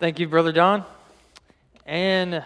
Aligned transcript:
Thank 0.00 0.20
you, 0.20 0.28
Brother 0.28 0.52
Don. 0.52 0.84
And 1.84 2.44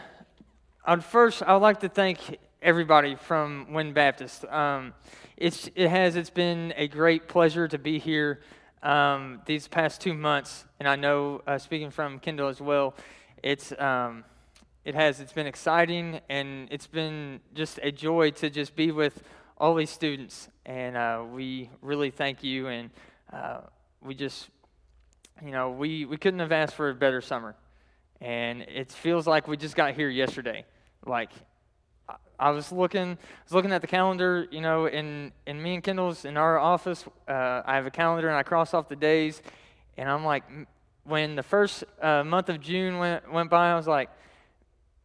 I'd 0.86 1.04
first, 1.04 1.42
I 1.42 1.52
would 1.52 1.60
like 1.60 1.80
to 1.80 1.90
thank 1.90 2.38
everybody 2.62 3.14
from 3.14 3.66
Wynne 3.74 3.92
Baptist. 3.92 4.46
Um, 4.46 4.94
it's, 5.36 5.68
it 5.74 5.90
has, 5.90 6.16
it's 6.16 6.30
been 6.30 6.72
a 6.78 6.88
great 6.88 7.28
pleasure 7.28 7.68
to 7.68 7.76
be 7.76 7.98
here 7.98 8.40
um, 8.82 9.42
these 9.44 9.68
past 9.68 10.00
two 10.00 10.14
months. 10.14 10.64
And 10.80 10.88
I 10.88 10.96
know, 10.96 11.42
uh, 11.46 11.58
speaking 11.58 11.90
from 11.90 12.20
Kendall 12.20 12.48
as 12.48 12.62
well, 12.62 12.94
it's, 13.42 13.78
um, 13.78 14.24
it 14.86 14.94
has, 14.94 15.20
it's 15.20 15.34
been 15.34 15.46
exciting 15.46 16.20
and 16.30 16.68
it's 16.70 16.86
been 16.86 17.38
just 17.52 17.78
a 17.82 17.92
joy 17.92 18.30
to 18.30 18.48
just 18.48 18.74
be 18.74 18.92
with 18.92 19.22
all 19.58 19.74
these 19.74 19.90
students. 19.90 20.48
And 20.64 20.96
uh, 20.96 21.22
we 21.30 21.68
really 21.82 22.10
thank 22.10 22.42
you. 22.42 22.68
And 22.68 22.88
uh, 23.30 23.58
we 24.00 24.14
just 24.14 24.48
you 25.44 25.50
know, 25.50 25.70
we, 25.70 26.04
we 26.04 26.16
couldn't 26.16 26.40
have 26.40 26.52
asked 26.52 26.74
for 26.74 26.90
a 26.90 26.94
better 26.94 27.20
summer. 27.20 27.56
And 28.20 28.62
it 28.62 28.92
feels 28.92 29.26
like 29.26 29.48
we 29.48 29.56
just 29.56 29.74
got 29.74 29.94
here 29.94 30.08
yesterday. 30.08 30.64
Like, 31.04 31.30
I 32.38 32.50
was 32.50 32.70
looking, 32.70 33.10
I 33.12 33.44
was 33.44 33.52
looking 33.52 33.72
at 33.72 33.80
the 33.80 33.88
calendar, 33.88 34.46
you 34.50 34.60
know, 34.60 34.86
in, 34.86 35.32
in 35.46 35.60
me 35.60 35.74
and 35.74 35.82
Kendall's 35.82 36.24
in 36.24 36.36
our 36.36 36.58
office, 36.58 37.04
uh, 37.28 37.62
I 37.64 37.74
have 37.74 37.86
a 37.86 37.90
calendar 37.90 38.28
and 38.28 38.36
I 38.36 38.44
cross 38.44 38.74
off 38.74 38.88
the 38.88 38.96
days. 38.96 39.42
And 39.96 40.08
I'm 40.08 40.24
like, 40.24 40.44
when 41.04 41.34
the 41.34 41.42
first 41.42 41.84
uh, 42.00 42.22
month 42.22 42.48
of 42.48 42.60
June 42.60 42.98
went, 42.98 43.32
went 43.32 43.50
by, 43.50 43.72
I 43.72 43.74
was 43.74 43.88
like, 43.88 44.10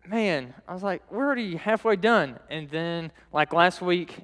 man, 0.08 0.54
I 0.68 0.74
was 0.74 0.84
like, 0.84 1.02
we're 1.12 1.26
already 1.26 1.56
halfway 1.56 1.96
done. 1.96 2.40
And 2.50 2.70
then, 2.70 3.12
like 3.34 3.54
last 3.54 3.82
week, 3.82 4.16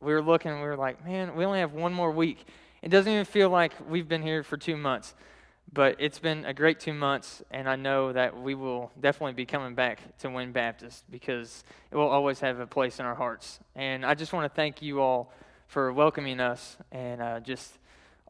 we 0.00 0.12
were 0.12 0.22
looking, 0.22 0.52
we 0.52 0.66
were 0.66 0.76
like, 0.76 1.04
man, 1.04 1.34
we 1.36 1.44
only 1.44 1.60
have 1.60 1.72
one 1.72 1.92
more 1.92 2.10
week. 2.10 2.46
It 2.82 2.88
doesn't 2.88 3.10
even 3.10 3.24
feel 3.24 3.50
like 3.50 3.72
we've 3.88 4.08
been 4.08 4.22
here 4.22 4.42
for 4.42 4.56
two 4.56 4.76
months. 4.76 5.14
But 5.72 5.96
it's 5.98 6.18
been 6.18 6.44
a 6.44 6.54
great 6.54 6.78
two 6.78 6.92
months, 6.92 7.42
and 7.50 7.68
I 7.68 7.74
know 7.76 8.12
that 8.12 8.40
we 8.40 8.54
will 8.54 8.92
definitely 9.00 9.32
be 9.32 9.46
coming 9.46 9.74
back 9.74 10.16
to 10.18 10.30
Wynne 10.30 10.52
Baptist 10.52 11.04
because 11.10 11.64
it 11.90 11.96
will 11.96 12.08
always 12.08 12.40
have 12.40 12.60
a 12.60 12.66
place 12.66 13.00
in 13.00 13.06
our 13.06 13.14
hearts. 13.14 13.58
And 13.74 14.06
I 14.06 14.14
just 14.14 14.32
want 14.32 14.50
to 14.50 14.54
thank 14.54 14.82
you 14.82 15.00
all 15.00 15.32
for 15.66 15.92
welcoming 15.92 16.38
us 16.38 16.76
and 16.92 17.20
uh, 17.20 17.40
just 17.40 17.78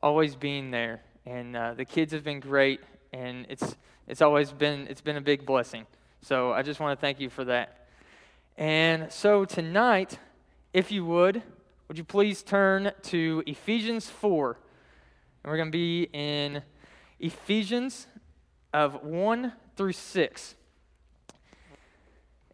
always 0.02 0.36
being 0.36 0.70
there. 0.70 1.02
And 1.26 1.54
uh, 1.54 1.74
the 1.74 1.84
kids 1.84 2.12
have 2.12 2.24
been 2.24 2.40
great, 2.40 2.80
and 3.12 3.46
it's 3.48 3.76
it's 4.06 4.22
always 4.22 4.52
been 4.52 4.86
it's 4.88 5.00
been 5.00 5.16
a 5.16 5.22
big 5.22 5.44
blessing. 5.44 5.86
So 6.22 6.52
I 6.52 6.62
just 6.62 6.80
want 6.80 6.98
to 6.98 7.00
thank 7.00 7.20
you 7.20 7.28
for 7.28 7.44
that. 7.44 7.88
And 8.56 9.12
so 9.12 9.44
tonight, 9.44 10.18
if 10.72 10.90
you 10.92 11.04
would, 11.04 11.42
would 11.88 11.98
you 11.98 12.04
please 12.04 12.42
turn 12.42 12.92
to 13.02 13.42
Ephesians 13.46 14.08
4? 14.08 14.58
And 15.42 15.50
we're 15.50 15.56
going 15.56 15.70
to 15.70 15.76
be 15.76 16.08
in 16.12 16.62
Ephesians 17.20 18.06
of 18.72 19.02
1 19.04 19.52
through 19.76 19.92
6. 19.92 20.54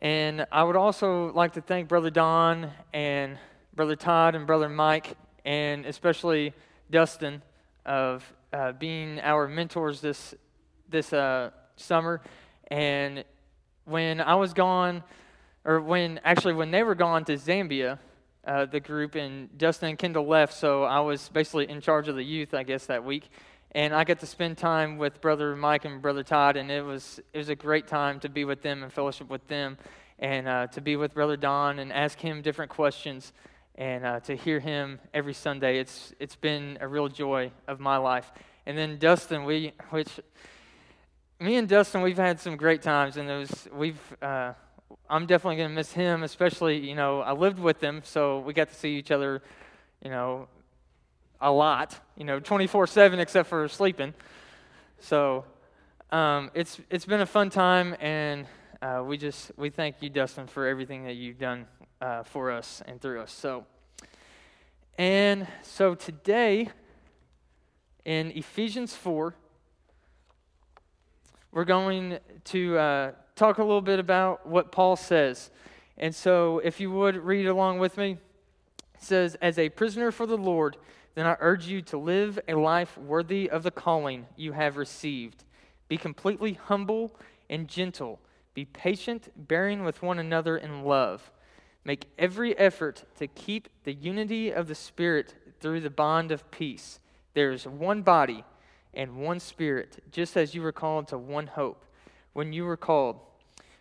And 0.03 0.47
I 0.51 0.63
would 0.63 0.77
also 0.77 1.33
like 1.33 1.53
to 1.55 1.61
thank 1.61 1.89
Brother 1.89 2.11
Don 2.11 2.71
and 2.93 3.39
Brother 3.75 3.97
Todd 3.97 4.35
and 4.35 4.47
Brother 4.47 4.69
Mike, 4.69 5.17
and 5.45 5.85
especially 5.87 6.55
Dustin, 6.91 7.43
of 7.85 8.31
uh, 8.53 8.73
being 8.73 9.21
our 9.21 9.49
mentors 9.49 10.01
this, 10.01 10.35
this 10.89 11.13
uh, 11.13 11.51
summer. 11.77 12.21
And 12.69 13.25
when 13.85 14.21
I 14.21 14.35
was 14.35 14.55
gone, 14.55 15.03
or 15.65 15.81
when 15.81 16.21
actually 16.25 16.55
when 16.55 16.71
they 16.71 16.83
were 16.83 16.95
gone 16.95 17.25
to 17.27 17.35
Zambia, 17.35 17.99
uh, 18.47 18.65
the 18.65 18.81
group, 18.81 19.15
and 19.15 19.57
Dustin 19.59 19.91
and 19.91 19.99
Kendall 19.99 20.27
left, 20.27 20.55
so 20.55 20.85
I 20.85 21.01
was 21.01 21.29
basically 21.29 21.69
in 21.69 21.81
charge 21.81 22.09
of 22.09 22.17
the 22.17 22.23
youth, 22.23 22.55
I 22.55 22.63
guess, 22.63 22.87
that 22.87 23.05
week. 23.05 23.31
And 23.73 23.95
I 23.95 24.03
got 24.03 24.19
to 24.19 24.27
spend 24.27 24.59
time 24.59 24.99
with 24.99 25.21
Brother 25.21 25.55
Mike 25.55 25.85
and 25.85 26.03
Brother 26.03 26.25
Todd, 26.25 26.57
and 26.57 26.73
it 26.73 26.85
was 26.85 27.21
it 27.33 27.39
was 27.39 27.49
a 27.51 27.55
great 27.55 27.87
time 27.87 28.19
to 28.21 28.29
be 28.29 28.45
with 28.45 28.63
them 28.63 28.83
and 28.83 28.93
fellowship 28.93 29.31
with 29.31 29.47
them, 29.47 29.79
and 30.19 30.49
uh, 30.49 30.67
to 30.69 30.81
be 30.81 30.97
with 30.97 31.15
Brother 31.15 31.37
Don 31.37 31.79
and 31.79 31.93
ask 31.93 32.19
him 32.19 32.43
different 32.43 32.73
questions, 32.73 33.33
and 33.77 34.05
uh, 34.05 34.19
to 34.21 34.35
hear 34.35 34.59
him 34.59 34.99
every 35.15 35.35
Sunday. 35.35 35.79
It's 35.79 36.13
it's 36.19 36.35
been 36.35 36.79
a 36.81 36.89
real 36.89 37.07
joy 37.07 37.53
of 37.69 37.79
my 37.79 37.97
life. 37.97 38.33
And 38.67 38.77
then 38.77 38.99
Dustin, 38.99 39.45
we 39.45 39.73
which 39.91 40.19
me 41.39 41.55
and 41.55 41.69
Dustin, 41.69 42.03
we've 42.03 42.17
had 42.17 42.41
some 42.41 42.57
great 42.57 42.83
times, 42.83 43.17
and 43.19 43.29
those 43.29 43.69
we've 43.73 44.01
uh, 44.21 44.53
I'm 45.09 45.27
definitely 45.27 45.57
going 45.57 45.69
to 45.69 45.75
miss 45.75 45.93
him, 45.93 46.25
especially, 46.25 46.79
you 46.79 46.97
know, 46.97 47.21
I 47.21 47.33
lived 47.33 47.61
with 47.61 47.81
him, 47.81 48.03
so 48.05 48.41
we 48.41 48.53
got 48.53 48.69
to 48.69 48.75
see 48.75 48.97
each 48.97 49.13
other, 49.13 49.43
you 50.03 50.11
know, 50.11 50.49
a 51.41 51.51
lot, 51.51 51.99
you 52.17 52.25
know, 52.25 52.39
24 52.41 52.87
7 52.87 53.19
except 53.19 53.49
for 53.49 53.67
sleeping. 53.69 54.15
So 55.01 55.45
um, 56.11 56.51
it's, 56.55 56.81
it's 56.91 57.07
been 57.07 57.21
a 57.21 57.27
fun 57.27 57.51
time, 57.51 57.97
and 58.01 58.47
uh, 58.83 59.03
we 59.07 59.17
just, 59.17 59.53
we 59.57 59.71
thank 59.71 59.97
you, 60.01 60.11
Dustin, 60.11 60.47
for 60.47 60.67
everything 60.67 61.05
that 61.05 61.15
you've 61.15 61.39
done 61.39 61.67
uh, 62.01 62.23
for 62.25 62.51
us 62.51 62.83
and 62.87 63.01
through 63.01 63.21
us. 63.21 63.33
So, 63.33 63.65
and 64.99 65.47
so 65.63 65.95
today 65.95 66.69
in 68.05 68.33
Ephesians 68.33 68.95
4, 68.95 69.35
we're 71.53 71.65
going 71.65 72.19
to 72.45 72.79
uh, 72.79 73.13
talk 73.35 73.59
a 73.59 73.65
little 73.65 73.81
bit 73.81 73.99
about 73.99 74.47
what 74.47 74.73
Paul 74.73 74.97
says. 74.97 75.51
And 75.97 76.15
so, 76.15 76.61
if 76.61 76.81
you 76.81 76.91
would 76.91 77.17
read 77.17 77.47
along 77.47 77.79
with 77.79 77.99
me, 77.99 78.13
it 78.95 79.03
says, 79.03 79.37
As 79.43 79.59
a 79.59 79.69
prisoner 79.69 80.11
for 80.11 80.27
the 80.27 80.37
Lord, 80.37 80.77
then 81.15 81.27
I 81.27 81.37
urge 81.41 81.67
you 81.67 81.83
to 81.83 81.99
live 81.99 82.39
a 82.49 82.55
life 82.55 82.97
worthy 82.97 83.51
of 83.51 83.63
the 83.63 83.71
calling 83.71 84.27
you 84.37 84.53
have 84.53 84.77
received. 84.77 85.45
Be 85.89 85.97
completely 85.97 86.55
humble 86.55 87.17
and 87.49 87.69
gentle. 87.69 88.21
Be 88.55 88.65
patient, 88.65 89.31
bearing 89.37 89.85
with 89.85 90.03
one 90.03 90.19
another 90.19 90.57
in 90.57 90.85
love. 90.85 91.31
Make 91.85 92.07
every 92.19 92.57
effort 92.59 93.05
to 93.19 93.27
keep 93.27 93.69
the 93.85 93.95
unity 93.95 94.51
of 94.51 94.69
the 94.69 94.75
Spirit 94.75 95.35
through 95.61 95.81
the 95.81 95.91
bond 95.91 96.31
of 96.31 96.51
peace. 96.51 97.01
There 97.35 97.51
is 97.51 97.67
one 97.67 98.03
body 98.03 98.45
and 98.95 99.17
one 99.17 99.41
Spirit, 99.41 100.03
just 100.11 100.37
as 100.37 100.55
you 100.55 100.63
were 100.63 100.73
called 100.73 101.09
to 101.09 101.19
one 101.19 101.47
hope 101.49 101.85
when 102.33 102.53
you 102.53 102.65
were 102.65 102.77
called 102.77 103.21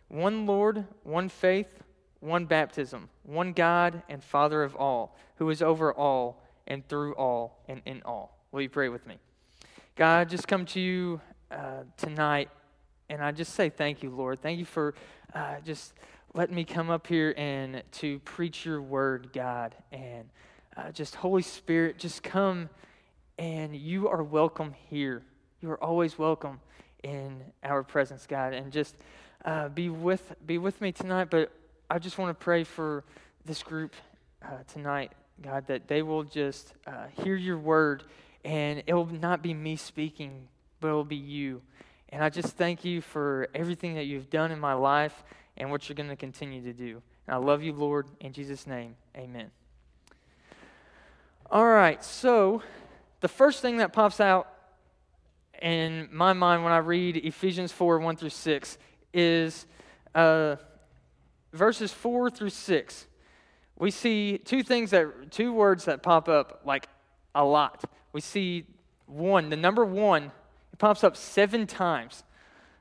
one 0.07 0.45
Lord, 0.45 0.85
one 1.03 1.29
faith, 1.29 1.83
one 2.19 2.45
baptism, 2.45 3.09
one 3.23 3.53
God 3.53 4.01
and 4.09 4.23
Father 4.23 4.63
of 4.63 4.75
all, 4.75 5.15
who 5.35 5.49
is 5.49 5.61
over 5.61 5.93
all 5.93 6.41
and 6.69 6.87
through 6.87 7.13
all 7.15 7.63
and 7.67 7.81
in 7.85 8.01
all. 8.05 8.37
Will 8.51 8.61
you 8.61 8.69
pray 8.69 8.89
with 8.89 9.05
me? 9.05 9.17
God, 9.95 10.19
I 10.19 10.25
just 10.25 10.47
come 10.47 10.65
to 10.67 10.79
you 10.79 11.19
uh, 11.51 11.83
tonight, 11.97 12.49
and 13.09 13.21
I 13.21 13.31
just 13.31 13.53
say 13.53 13.69
thank 13.69 14.01
you, 14.01 14.09
Lord. 14.09 14.41
Thank 14.41 14.59
you 14.59 14.65
for 14.65 14.93
uh, 15.33 15.55
just 15.65 15.93
letting 16.33 16.55
me 16.55 16.63
come 16.63 16.89
up 16.89 17.07
here 17.07 17.33
and 17.37 17.83
to 17.93 18.19
preach 18.19 18.65
your 18.65 18.81
word, 18.81 19.31
God. 19.33 19.75
And 19.91 20.29
uh, 20.77 20.91
just 20.91 21.15
Holy 21.15 21.41
Spirit, 21.41 21.97
just 21.97 22.23
come 22.23 22.69
and 23.39 23.73
you 23.75 24.09
are 24.09 24.21
welcome 24.21 24.75
here. 24.89 25.23
You 25.61 25.71
are 25.71 25.83
always 25.83 26.19
welcome 26.19 26.59
in 27.03 27.41
our 27.63 27.83
presence, 27.83 28.27
God. 28.27 28.53
And 28.53 28.71
just 28.71 28.95
uh, 29.45 29.69
be 29.69 29.89
with 29.89 30.35
be 30.45 30.57
with 30.57 30.79
me 30.81 30.91
tonight. 30.91 31.29
But 31.29 31.51
I 31.89 31.99
just 31.99 32.17
want 32.17 32.37
to 32.37 32.43
pray 32.43 32.63
for 32.65 33.05
this 33.45 33.63
group 33.63 33.95
uh, 34.43 34.63
tonight, 34.71 35.13
God, 35.41 35.67
that 35.67 35.87
they 35.87 36.01
will 36.01 36.23
just 36.23 36.73
uh, 36.85 37.07
hear 37.23 37.35
your 37.35 37.57
word, 37.57 38.03
and 38.43 38.83
it 38.85 38.93
will 38.93 39.05
not 39.05 39.41
be 39.41 39.53
me 39.53 39.75
speaking, 39.75 40.47
but 40.79 40.89
it 40.89 40.93
will 40.93 41.03
be 41.03 41.15
you. 41.15 41.61
And 42.09 42.23
I 42.23 42.29
just 42.29 42.57
thank 42.57 42.83
you 42.83 43.01
for 43.01 43.47
everything 43.53 43.95
that 43.95 44.05
you've 44.05 44.29
done 44.29 44.51
in 44.51 44.59
my 44.59 44.73
life 44.73 45.23
and 45.57 45.69
what 45.71 45.87
you're 45.87 45.95
going 45.95 46.09
to 46.09 46.15
continue 46.15 46.63
to 46.63 46.73
do. 46.73 47.01
And 47.27 47.35
I 47.35 47.37
love 47.37 47.61
you, 47.61 47.73
Lord. 47.73 48.07
In 48.19 48.33
Jesus' 48.33 48.65
name, 48.65 48.95
amen. 49.15 49.51
All 51.51 51.65
right, 51.65 52.03
so 52.03 52.61
the 53.21 53.27
first 53.27 53.61
thing 53.61 53.77
that 53.77 53.93
pops 53.93 54.19
out 54.19 54.47
in 55.61 56.07
my 56.11 56.33
mind 56.33 56.63
when 56.63 56.73
I 56.73 56.77
read 56.77 57.17
Ephesians 57.17 57.71
4 57.71 57.99
1 57.99 58.15
through 58.15 58.29
6 58.29 58.77
is 59.13 59.65
uh, 60.15 60.55
verses 61.53 61.91
4 61.91 62.29
through 62.29 62.51
6. 62.51 63.07
We 63.79 63.91
see 63.91 64.37
two 64.37 64.61
things 64.61 64.91
that, 64.91 65.31
two 65.31 65.53
words 65.53 65.85
that 65.85 66.03
pop 66.03 66.27
up 66.29 66.61
like 66.65 66.87
a 67.33 67.43
lot. 67.43 67.85
We 68.11 68.21
see 68.21 68.65
one, 69.07 69.49
the 69.49 69.55
number 69.55 69.85
one, 69.85 70.25
it 70.73 70.77
pops 70.77 71.03
up 71.03 71.15
seven 71.15 71.65
times. 71.65 72.23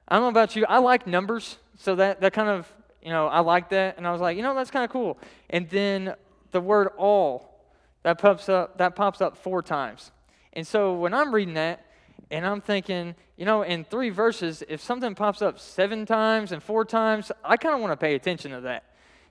I 0.08 0.16
don't 0.16 0.24
know 0.24 0.28
about 0.28 0.56
you, 0.56 0.66
I 0.68 0.78
like 0.78 1.06
numbers, 1.06 1.58
so 1.78 1.94
that, 1.94 2.20
that 2.20 2.32
kind 2.32 2.48
of, 2.48 2.70
you 3.02 3.10
know, 3.10 3.28
I 3.28 3.40
like 3.40 3.70
that. 3.70 3.96
And 3.96 4.06
I 4.06 4.12
was 4.12 4.20
like, 4.20 4.36
you 4.36 4.42
know, 4.42 4.54
that's 4.54 4.70
kind 4.70 4.84
of 4.84 4.90
cool. 4.90 5.18
And 5.48 5.68
then 5.70 6.14
the 6.50 6.60
word 6.60 6.88
all, 6.96 7.62
that 8.02 8.18
pops 8.18 8.48
up, 8.48 8.78
that 8.78 8.96
pops 8.96 9.20
up 9.20 9.36
four 9.36 9.62
times. 9.62 10.10
And 10.52 10.66
so 10.66 10.94
when 10.94 11.14
I'm 11.14 11.32
reading 11.32 11.54
that, 11.54 11.84
and 12.30 12.44
I'm 12.44 12.60
thinking, 12.60 13.14
you 13.36 13.44
know, 13.44 13.62
in 13.62 13.84
three 13.84 14.10
verses, 14.10 14.62
if 14.68 14.82
something 14.82 15.14
pops 15.14 15.40
up 15.40 15.58
seven 15.58 16.04
times 16.04 16.52
and 16.52 16.62
four 16.62 16.84
times, 16.84 17.30
I 17.44 17.56
kind 17.56 17.74
of 17.74 17.80
want 17.80 17.92
to 17.92 17.96
pay 17.96 18.14
attention 18.14 18.50
to 18.50 18.60
that. 18.62 18.84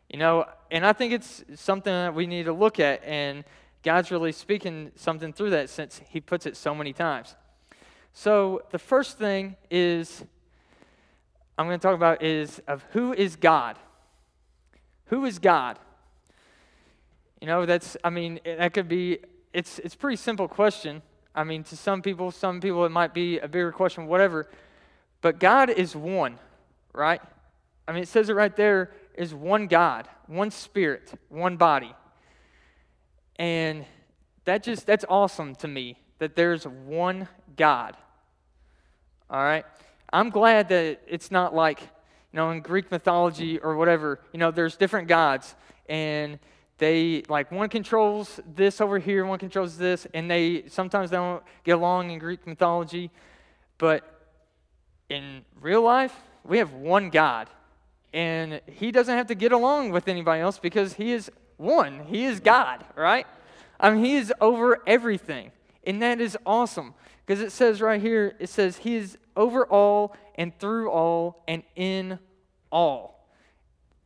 You 0.10 0.20
know, 0.20 0.46
and 0.72 0.86
I 0.86 0.94
think 0.94 1.14
it's 1.14 1.44
something 1.56 1.92
that 1.92 2.14
we 2.14 2.28
need 2.28 2.44
to 2.44 2.54
look 2.54 2.80
at, 2.80 3.04
and 3.04 3.44
God's 3.84 4.12
really 4.12 4.32
speaking 4.32 4.92
something 4.96 5.34
through 5.34 5.52
that 5.52 5.70
since 5.70 6.02
He 6.10 6.22
puts 6.22 6.46
it 6.46 6.56
so 6.56 6.74
many 6.74 6.94
times. 6.94 7.36
So 8.14 8.64
the 8.72 8.80
first 8.80 9.18
thing 9.18 9.56
is 9.70 10.24
I'm 11.58 11.68
going 11.68 11.80
to 11.80 11.82
talk 11.82 11.96
about 11.96 12.24
is 12.24 12.60
of 12.68 12.86
who 12.92 13.14
is 13.14 13.36
God. 13.36 13.78
Who 15.08 15.26
is 15.26 15.40
God? 15.40 15.80
You 17.42 17.48
know, 17.48 17.66
that's, 17.66 17.98
I 18.04 18.10
mean, 18.10 18.40
that 18.46 18.74
could 18.74 18.88
be, 18.88 19.20
it's, 19.54 19.80
it's 19.80 19.96
pretty 19.96 20.18
simple 20.18 20.48
question. 20.48 21.02
I 21.34 21.44
mean, 21.44 21.64
to 21.66 21.78
some 21.78 22.02
people, 22.02 22.32
some 22.32 22.60
people 22.60 22.86
it 22.86 22.92
might 22.92 23.14
be 23.14 23.40
a 23.40 23.48
bigger 23.48 23.72
question, 23.72 24.08
whatever. 24.08 24.48
But 25.22 25.40
God 25.40 25.70
is 25.70 25.96
one, 25.96 26.40
right? 26.94 27.22
I 27.88 27.94
mean, 27.94 28.04
it 28.04 28.08
says 28.08 28.30
it 28.30 28.34
right 28.34 28.56
there 28.56 28.92
is 29.18 29.34
one 29.34 29.68
God, 29.68 30.08
one 30.28 30.52
spirit, 30.52 31.14
one 31.30 31.58
body. 31.58 31.94
And 33.38 33.86
that 34.46 34.64
just, 34.64 34.86
that's 34.86 35.06
awesome 35.10 35.56
to 35.56 35.68
me 35.68 35.98
that 36.20 36.36
there's 36.36 36.66
one 36.66 37.28
God. 37.56 37.98
All 39.30 39.44
right? 39.44 39.66
I'm 40.12 40.30
glad 40.30 40.70
that 40.70 41.02
it's 41.08 41.32
not 41.32 41.54
like, 41.54 41.82
you 41.82 42.38
know, 42.38 42.52
in 42.52 42.62
Greek 42.62 42.92
mythology 42.92 43.60
or 43.60 43.76
whatever, 43.76 44.20
you 44.32 44.40
know, 44.40 44.52
there's 44.52 44.78
different 44.78 45.08
gods 45.08 45.56
and 45.90 46.40
they 46.78 47.24
like 47.28 47.52
one 47.52 47.70
controls 47.70 48.40
this 48.56 48.82
over 48.82 49.00
here, 49.00 49.26
one 49.26 49.40
controls 49.40 49.78
this, 49.78 50.06
and 50.14 50.30
they 50.30 50.66
sometimes 50.68 51.10
they 51.10 51.18
don't 51.18 51.44
get 51.64 51.72
along 51.72 52.12
in 52.12 52.20
Greek 52.20 52.46
mythology. 52.46 53.10
But 53.80 54.04
in 55.10 55.44
real 55.60 55.82
life, 55.82 56.16
we 56.44 56.60
have 56.60 56.74
one 56.74 57.10
God. 57.10 57.50
And 58.14 58.62
he 58.68 58.92
doesn't 58.92 59.16
have 59.16 59.28
to 59.28 59.36
get 59.36 59.52
along 59.52 59.92
with 59.92 60.08
anybody 60.08 60.42
else 60.42 60.60
because 60.60 60.94
he 60.94 61.12
is 61.12 61.30
one. 61.58 62.06
He 62.06 62.26
is 62.26 62.40
God, 62.40 62.86
right? 62.96 63.28
I 63.80 63.92
mean, 63.92 64.04
he 64.04 64.16
is 64.16 64.34
over 64.40 64.82
everything. 64.88 65.52
And 65.86 66.02
that 66.02 66.20
is 66.20 66.38
awesome 66.46 66.94
because 67.26 67.42
it 67.42 67.52
says 67.52 67.82
right 67.82 68.02
here, 68.02 68.36
it 68.40 68.50
says, 68.50 68.78
He 68.78 68.96
is 68.96 69.18
over 69.36 69.66
all 69.66 70.16
and 70.36 70.58
through 70.60 70.90
all 70.90 71.44
and 71.48 71.64
in 71.76 72.20
all. 72.72 73.30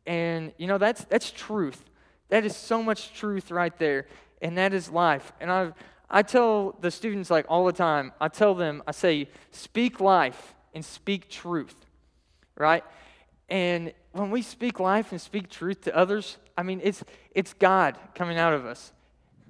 And, 0.06 0.52
you 0.58 0.66
know, 0.66 0.78
that's, 0.78 1.04
that's 1.04 1.30
truth. 1.30 1.84
That 2.28 2.44
is 2.44 2.56
so 2.56 2.82
much 2.82 3.14
truth 3.14 3.50
right 3.50 3.76
there. 3.78 4.06
And 4.40 4.58
that 4.58 4.74
is 4.74 4.90
life. 4.90 5.32
And 5.40 5.50
I, 5.50 5.72
I 6.10 6.22
tell 6.22 6.76
the 6.80 6.90
students, 6.90 7.30
like, 7.30 7.46
all 7.48 7.64
the 7.64 7.72
time, 7.72 8.12
I 8.20 8.28
tell 8.28 8.54
them, 8.54 8.82
I 8.86 8.90
say, 8.90 9.28
speak 9.50 10.00
life 10.00 10.54
and 10.74 10.84
speak 10.84 11.28
truth, 11.28 11.76
right? 12.56 12.84
And 13.48 13.92
when 14.12 14.30
we 14.30 14.42
speak 14.42 14.80
life 14.80 15.12
and 15.12 15.20
speak 15.20 15.50
truth 15.50 15.82
to 15.82 15.96
others, 15.96 16.38
I 16.56 16.62
mean, 16.62 16.80
it's, 16.82 17.02
it's 17.34 17.54
God 17.54 17.98
coming 18.14 18.38
out 18.38 18.54
of 18.54 18.66
us. 18.66 18.92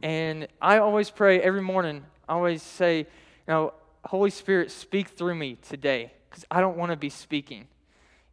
And 0.02 0.48
I 0.60 0.78
always 0.78 1.10
pray 1.10 1.40
every 1.40 1.62
morning, 1.62 2.04
I 2.28 2.34
always 2.34 2.62
say, 2.62 2.98
you 2.98 3.04
know, 3.48 3.72
Holy 4.04 4.30
Spirit, 4.30 4.70
speak 4.70 5.08
through 5.08 5.36
me 5.36 5.58
today 5.62 6.12
because 6.28 6.44
I 6.50 6.60
don't 6.60 6.76
want 6.76 6.90
to 6.90 6.96
be 6.96 7.08
speaking. 7.08 7.68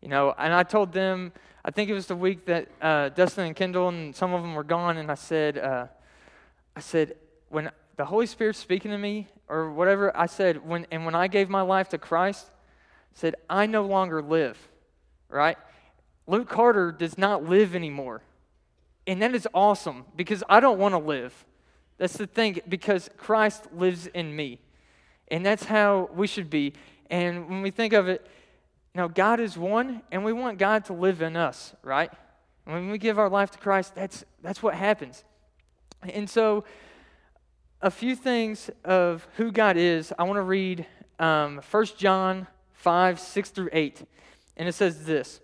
You 0.02 0.08
know, 0.08 0.34
and 0.38 0.54
I 0.54 0.64
told 0.64 0.94
them, 0.94 1.34
I 1.64 1.72
think 1.72 1.90
it 1.90 1.94
was 1.94 2.08
the 2.08 2.16
week 2.16 2.46
that 2.46 2.70
uh, 2.82 3.10
Dustin 3.10 3.46
and 3.46 3.56
Kendall 3.56 3.90
and 3.90 4.16
some 4.16 4.34
of 4.34 4.42
them 4.42 4.56
were 4.56 4.64
gone, 4.64 4.98
and 4.98 5.12
I 5.12 5.16
said, 5.16 5.58
uh, 5.58 5.88
I 6.76 6.80
said, 6.80 7.16
when 7.50 7.70
the 7.98 8.06
Holy 8.06 8.26
Spirit's 8.26 8.60
speaking 8.60 8.92
to 8.92 8.98
me 8.98 9.28
or 9.50 9.72
whatever, 9.72 10.16
I 10.16 10.26
said, 10.26 10.66
when 10.66 10.88
and 10.90 11.06
when 11.06 11.16
I 11.16 11.28
gave 11.28 11.50
my 11.50 11.62
life 11.62 11.90
to 11.90 11.98
Christ, 11.98 12.50
said, 13.14 13.36
I 13.50 13.66
no 13.66 13.84
longer 13.86 14.22
live, 14.22 14.58
right? 15.30 15.58
Luke 16.28 16.50
Carter 16.50 16.92
does 16.92 17.18
not 17.18 17.44
live 17.44 17.76
anymore. 17.76 18.22
And 19.08 19.22
that 19.22 19.34
is 19.34 19.48
awesome 19.54 20.06
because 20.16 20.44
I 20.50 20.60
don't 20.60 20.78
want 20.78 20.94
to 20.94 21.00
live. 21.00 21.46
That's 21.98 22.18
the 22.18 22.28
thing, 22.28 22.60
because 22.68 23.10
Christ 23.18 23.68
lives 23.74 24.08
in 24.08 24.36
me. 24.36 24.60
And 25.30 25.46
that's 25.46 25.66
how 25.66 26.10
we 26.14 26.28
should 26.28 26.50
be. 26.50 26.74
And 27.10 27.50
when 27.50 27.62
we 27.62 27.72
think 27.72 27.94
of 27.94 28.08
it, 28.08 28.26
now 28.96 29.08
God 29.08 29.40
is 29.40 29.58
one, 29.58 30.02
and 30.12 30.24
we 30.24 30.34
want 30.34 30.58
God 30.58 30.86
to 30.86 30.94
live 30.94 31.22
in 31.22 31.36
us, 31.36 31.74
right? 31.84 32.12
And 32.66 32.76
when 32.76 32.92
we 32.92 32.98
give 32.98 33.20
our 33.20 33.30
life 33.30 33.52
to 33.52 33.58
Christ, 33.58 33.96
that's, 33.96 34.24
that's 34.42 34.62
what 34.64 34.76
happens. 34.76 35.24
And 36.02 36.30
so, 36.30 36.64
a 37.82 37.92
few 37.92 38.16
things 38.16 38.70
of 38.84 39.28
who 39.38 39.52
God 39.52 39.78
is, 39.78 40.14
I 40.20 40.24
want 40.24 40.38
to 40.38 40.44
read 40.44 40.86
um, 41.18 41.62
1 41.70 41.86
John 41.98 42.48
5, 42.74 43.20
6 43.20 43.50
through 43.50 43.70
8. 43.72 44.04
And 44.60 44.68
it 44.68 44.74
says 44.74 45.06
this 45.06 45.40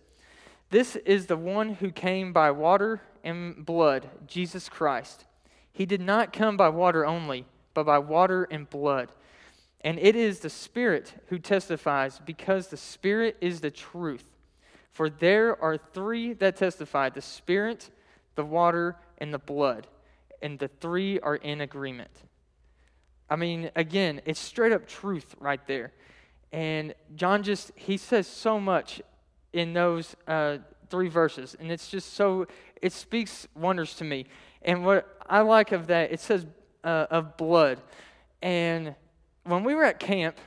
This 0.69 0.95
is 0.97 1.25
the 1.25 1.37
one 1.37 1.75
who 1.75 1.89
came 1.89 2.33
by 2.33 2.51
water 2.51 3.01
and 3.23 3.65
blood, 3.65 4.09
Jesus 4.27 4.69
Christ. 4.69 5.25
He 5.71 5.85
did 5.85 6.01
not 6.01 6.31
come 6.31 6.55
by 6.55 6.69
water 6.69 7.05
only, 7.05 7.45
but 7.73 7.85
by 7.85 7.97
water 7.97 8.47
and 8.51 8.69
blood. 8.69 9.09
And 9.81 9.99
it 9.99 10.15
is 10.15 10.39
the 10.39 10.49
Spirit 10.49 11.13
who 11.27 11.39
testifies, 11.39 12.19
because 12.25 12.67
the 12.67 12.77
Spirit 12.77 13.37
is 13.41 13.61
the 13.61 13.71
truth. 13.71 14.25
For 14.91 15.09
there 15.09 15.61
are 15.61 15.77
three 15.77 16.33
that 16.33 16.55
testify 16.55 17.09
the 17.09 17.21
Spirit, 17.21 17.89
the 18.35 18.45
water, 18.45 18.95
and 19.17 19.33
the 19.33 19.39
blood. 19.39 19.87
And 20.41 20.59
the 20.59 20.69
three 20.69 21.19
are 21.19 21.35
in 21.35 21.61
agreement. 21.61 22.11
I 23.29 23.35
mean, 23.35 23.69
again, 23.75 24.21
it's 24.25 24.39
straight 24.39 24.71
up 24.71 24.87
truth 24.87 25.35
right 25.39 25.65
there. 25.67 25.91
And 26.51 26.93
John 27.15 27.43
just, 27.43 27.71
he 27.75 27.97
says 27.97 28.27
so 28.27 28.59
much 28.59 29.01
in 29.53 29.73
those 29.73 30.15
uh, 30.27 30.57
three 30.89 31.09
verses. 31.09 31.55
And 31.59 31.71
it's 31.71 31.89
just 31.89 32.13
so, 32.13 32.47
it 32.81 32.93
speaks 32.93 33.47
wonders 33.55 33.95
to 33.95 34.03
me. 34.03 34.25
And 34.61 34.85
what 34.85 35.19
I 35.27 35.41
like 35.41 35.71
of 35.71 35.87
that, 35.87 36.11
it 36.11 36.19
says 36.19 36.45
uh, 36.83 37.07
of 37.09 37.37
blood. 37.37 37.81
And 38.41 38.95
when 39.43 39.63
we 39.63 39.75
were 39.75 39.83
at 39.83 39.99
camp, 39.99 40.37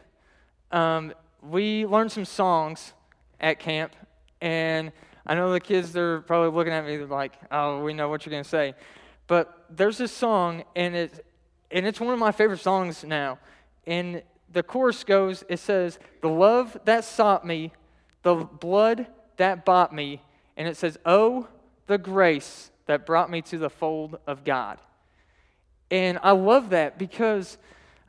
um, 0.70 1.12
we 1.42 1.86
learned 1.86 2.12
some 2.12 2.24
songs 2.24 2.92
at 3.40 3.58
camp. 3.58 3.94
And 4.40 4.92
I 5.26 5.34
know 5.34 5.52
the 5.52 5.60
kids, 5.60 5.92
they're 5.92 6.20
probably 6.20 6.56
looking 6.56 6.72
at 6.72 6.86
me 6.86 6.98
like, 6.98 7.32
oh, 7.50 7.82
we 7.82 7.92
know 7.92 8.08
what 8.08 8.24
you're 8.24 8.30
going 8.30 8.44
to 8.44 8.48
say. 8.48 8.74
But 9.26 9.66
there's 9.68 9.98
this 9.98 10.12
song, 10.12 10.64
and, 10.74 10.96
it, 10.96 11.24
and 11.70 11.86
it's 11.86 12.00
one 12.00 12.14
of 12.14 12.18
my 12.18 12.32
favorite 12.32 12.60
songs 12.60 13.04
now. 13.04 13.38
And 13.86 14.22
the 14.52 14.62
chorus 14.62 15.04
goes, 15.04 15.44
it 15.48 15.58
says, 15.58 15.98
The 16.20 16.28
love 16.28 16.78
that 16.84 17.04
sought 17.04 17.46
me, 17.46 17.72
the 18.22 18.34
blood 18.34 19.06
that 19.36 19.64
bought 19.64 19.94
me. 19.94 20.22
And 20.56 20.66
it 20.66 20.76
says, 20.76 20.98
Oh, 21.04 21.48
the 21.86 21.98
grace 21.98 22.70
that 22.86 23.06
brought 23.06 23.30
me 23.30 23.42
to 23.42 23.58
the 23.58 23.70
fold 23.70 24.18
of 24.26 24.44
God. 24.44 24.78
And 25.90 26.18
I 26.22 26.32
love 26.32 26.70
that 26.70 26.98
because, 26.98 27.58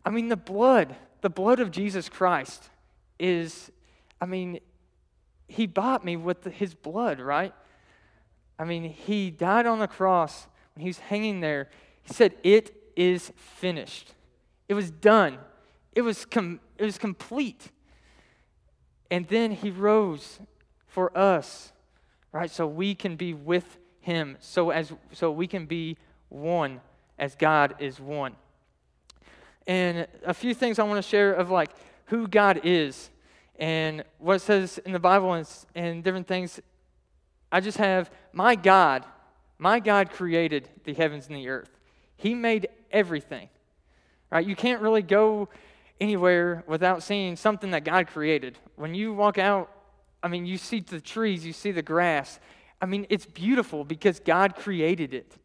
I 0.05 0.09
mean, 0.09 0.27
the 0.27 0.37
blood, 0.37 0.95
the 1.21 1.29
blood 1.29 1.59
of 1.59 1.71
Jesus 1.71 2.09
Christ 2.09 2.69
is, 3.19 3.71
I 4.19 4.25
mean, 4.25 4.59
he 5.47 5.65
bought 5.65 6.03
me 6.05 6.15
with 6.15 6.43
his 6.45 6.73
blood, 6.73 7.19
right? 7.19 7.53
I 8.57 8.65
mean, 8.65 8.83
he 8.83 9.31
died 9.31 9.65
on 9.65 9.79
the 9.79 9.87
cross 9.87 10.47
when 10.75 10.81
he 10.81 10.89
was 10.89 10.99
hanging 10.99 11.39
there. 11.39 11.69
He 12.03 12.13
said, 12.13 12.35
It 12.43 12.75
is 12.95 13.31
finished. 13.35 14.13
It 14.67 14.73
was 14.73 14.91
done. 14.91 15.39
It 15.93 16.01
was, 16.01 16.25
com- 16.25 16.59
it 16.77 16.85
was 16.85 16.97
complete. 16.97 17.69
And 19.11 19.27
then 19.27 19.51
he 19.51 19.71
rose 19.71 20.39
for 20.87 21.15
us, 21.17 21.71
right? 22.31 22.51
So 22.51 22.67
we 22.67 22.95
can 22.95 23.15
be 23.15 23.33
with 23.33 23.77
him 24.01 24.37
so 24.39 24.69
as 24.69 24.91
so 25.11 25.31
we 25.31 25.47
can 25.47 25.65
be 25.65 25.97
one 26.29 26.81
as 27.17 27.35
God 27.35 27.75
is 27.79 27.99
one. 27.99 28.35
And 29.67 30.07
a 30.25 30.33
few 30.33 30.53
things 30.53 30.79
I 30.79 30.83
want 30.83 31.03
to 31.03 31.07
share 31.07 31.33
of 31.33 31.49
like 31.49 31.71
who 32.05 32.27
God 32.27 32.61
is 32.63 33.09
and 33.59 34.03
what 34.17 34.35
it 34.35 34.41
says 34.41 34.79
in 34.79 34.93
the 34.93 34.99
Bible 34.99 35.33
and, 35.33 35.47
and 35.75 36.03
different 36.03 36.27
things. 36.27 36.59
I 37.51 37.59
just 37.59 37.77
have 37.77 38.09
my 38.31 38.55
God, 38.55 39.05
my 39.57 39.79
God 39.79 40.11
created 40.11 40.69
the 40.85 40.93
heavens 40.93 41.27
and 41.27 41.35
the 41.35 41.49
earth. 41.49 41.69
He 42.15 42.33
made 42.33 42.67
everything. 42.91 43.49
Right? 44.31 44.45
You 44.45 44.55
can't 44.55 44.81
really 44.81 45.01
go 45.01 45.49
anywhere 45.99 46.63
without 46.67 47.03
seeing 47.03 47.35
something 47.35 47.71
that 47.71 47.83
God 47.83 48.07
created. 48.07 48.57
When 48.75 48.93
you 48.93 49.13
walk 49.13 49.37
out, 49.37 49.69
I 50.21 50.27
mean, 50.27 50.45
you 50.45 50.57
see 50.57 50.79
the 50.79 51.01
trees, 51.01 51.45
you 51.45 51.53
see 51.53 51.71
the 51.71 51.81
grass, 51.81 52.39
I 52.81 52.85
mean, 52.85 53.05
it's 53.09 53.25
beautiful 53.25 53.83
because 53.83 54.19
God 54.19 54.55
created 54.55 55.13
it. 55.13 55.35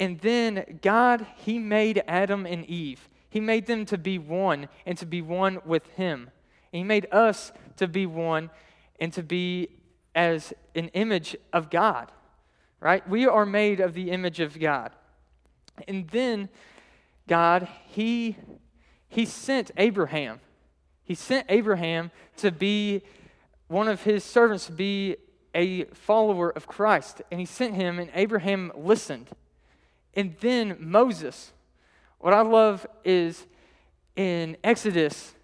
And 0.00 0.18
then 0.20 0.78
God, 0.82 1.26
He 1.36 1.58
made 1.58 2.02
Adam 2.06 2.46
and 2.46 2.64
Eve. 2.66 3.08
He 3.30 3.40
made 3.40 3.66
them 3.66 3.84
to 3.86 3.98
be 3.98 4.18
one 4.18 4.68
and 4.86 4.96
to 4.98 5.06
be 5.06 5.22
one 5.22 5.58
with 5.64 5.86
Him. 5.90 6.30
And 6.72 6.78
He 6.78 6.84
made 6.84 7.06
us 7.12 7.52
to 7.76 7.86
be 7.86 8.06
one 8.06 8.50
and 9.00 9.12
to 9.12 9.22
be 9.22 9.68
as 10.14 10.52
an 10.74 10.88
image 10.88 11.36
of 11.52 11.70
God, 11.70 12.10
right? 12.80 13.08
We 13.08 13.26
are 13.26 13.46
made 13.46 13.80
of 13.80 13.94
the 13.94 14.10
image 14.10 14.40
of 14.40 14.58
God. 14.58 14.92
And 15.86 16.08
then 16.08 16.48
God, 17.28 17.68
He, 17.88 18.36
he 19.08 19.24
sent 19.24 19.70
Abraham. 19.76 20.40
He 21.04 21.14
sent 21.14 21.46
Abraham 21.48 22.10
to 22.38 22.50
be 22.50 23.02
one 23.66 23.88
of 23.88 24.02
His 24.02 24.24
servants, 24.24 24.66
to 24.66 24.72
be 24.72 25.16
a 25.54 25.84
follower 25.86 26.50
of 26.50 26.66
Christ, 26.66 27.22
and 27.30 27.40
he 27.40 27.46
sent 27.46 27.74
him, 27.74 27.98
and 27.98 28.10
Abraham 28.14 28.72
listened. 28.76 29.28
And 30.14 30.36
then 30.40 30.76
Moses. 30.78 31.52
What 32.18 32.34
I 32.34 32.42
love 32.42 32.86
is 33.04 33.46
in 34.16 34.56
Exodus, 34.62 35.34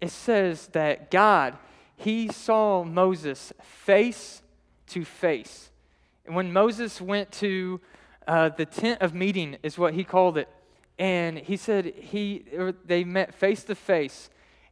it 0.00 0.10
says 0.10 0.68
that 0.68 1.10
God, 1.10 1.56
he 1.96 2.28
saw 2.28 2.84
Moses 2.84 3.52
face 3.62 4.42
to 4.88 5.04
face. 5.04 5.70
And 6.26 6.34
when 6.34 6.52
Moses 6.52 7.00
went 7.00 7.32
to 7.32 7.80
uh, 8.26 8.48
the 8.50 8.66
tent 8.66 9.02
of 9.02 9.14
meeting, 9.14 9.58
is 9.62 9.78
what 9.78 9.94
he 9.94 10.04
called 10.04 10.38
it, 10.38 10.48
and 10.98 11.38
he 11.38 11.56
said 11.56 11.86
he 11.86 12.44
they 12.84 13.04
met 13.04 13.34
face 13.34 13.64
to 13.64 13.74
face, 13.74 14.30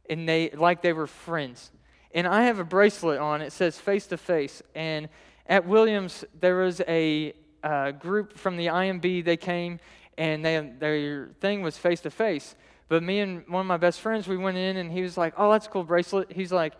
and 0.09 0.27
they 0.27 0.49
like 0.51 0.81
they 0.81 0.93
were 0.93 1.07
friends. 1.07 1.71
And 2.13 2.27
I 2.27 2.43
have 2.43 2.59
a 2.59 2.63
bracelet 2.63 3.19
on. 3.19 3.41
It 3.41 3.51
says 3.51 3.77
face 3.77 4.07
to 4.07 4.17
face. 4.17 4.61
And 4.75 5.09
at 5.47 5.65
Williams, 5.65 6.23
there 6.39 6.57
was 6.57 6.79
a 6.87 7.33
uh, 7.63 7.91
group 7.91 8.37
from 8.37 8.55
the 8.55 8.67
IMB. 8.67 9.25
They 9.25 9.37
came, 9.37 9.79
and 10.17 10.45
they, 10.45 10.71
their 10.77 11.29
thing 11.41 11.61
was 11.63 11.77
face 11.77 12.01
to 12.01 12.11
face. 12.11 12.55
But 12.87 13.01
me 13.01 13.19
and 13.19 13.47
one 13.47 13.61
of 13.61 13.65
my 13.65 13.77
best 13.77 13.99
friends, 13.99 14.27
we 14.27 14.37
went 14.37 14.57
in, 14.57 14.77
and 14.77 14.91
he 14.91 15.01
was 15.01 15.17
like, 15.17 15.33
"Oh, 15.37 15.51
that's 15.51 15.65
a 15.65 15.69
cool 15.69 15.83
bracelet." 15.83 16.31
He's 16.31 16.51
like, 16.51 16.73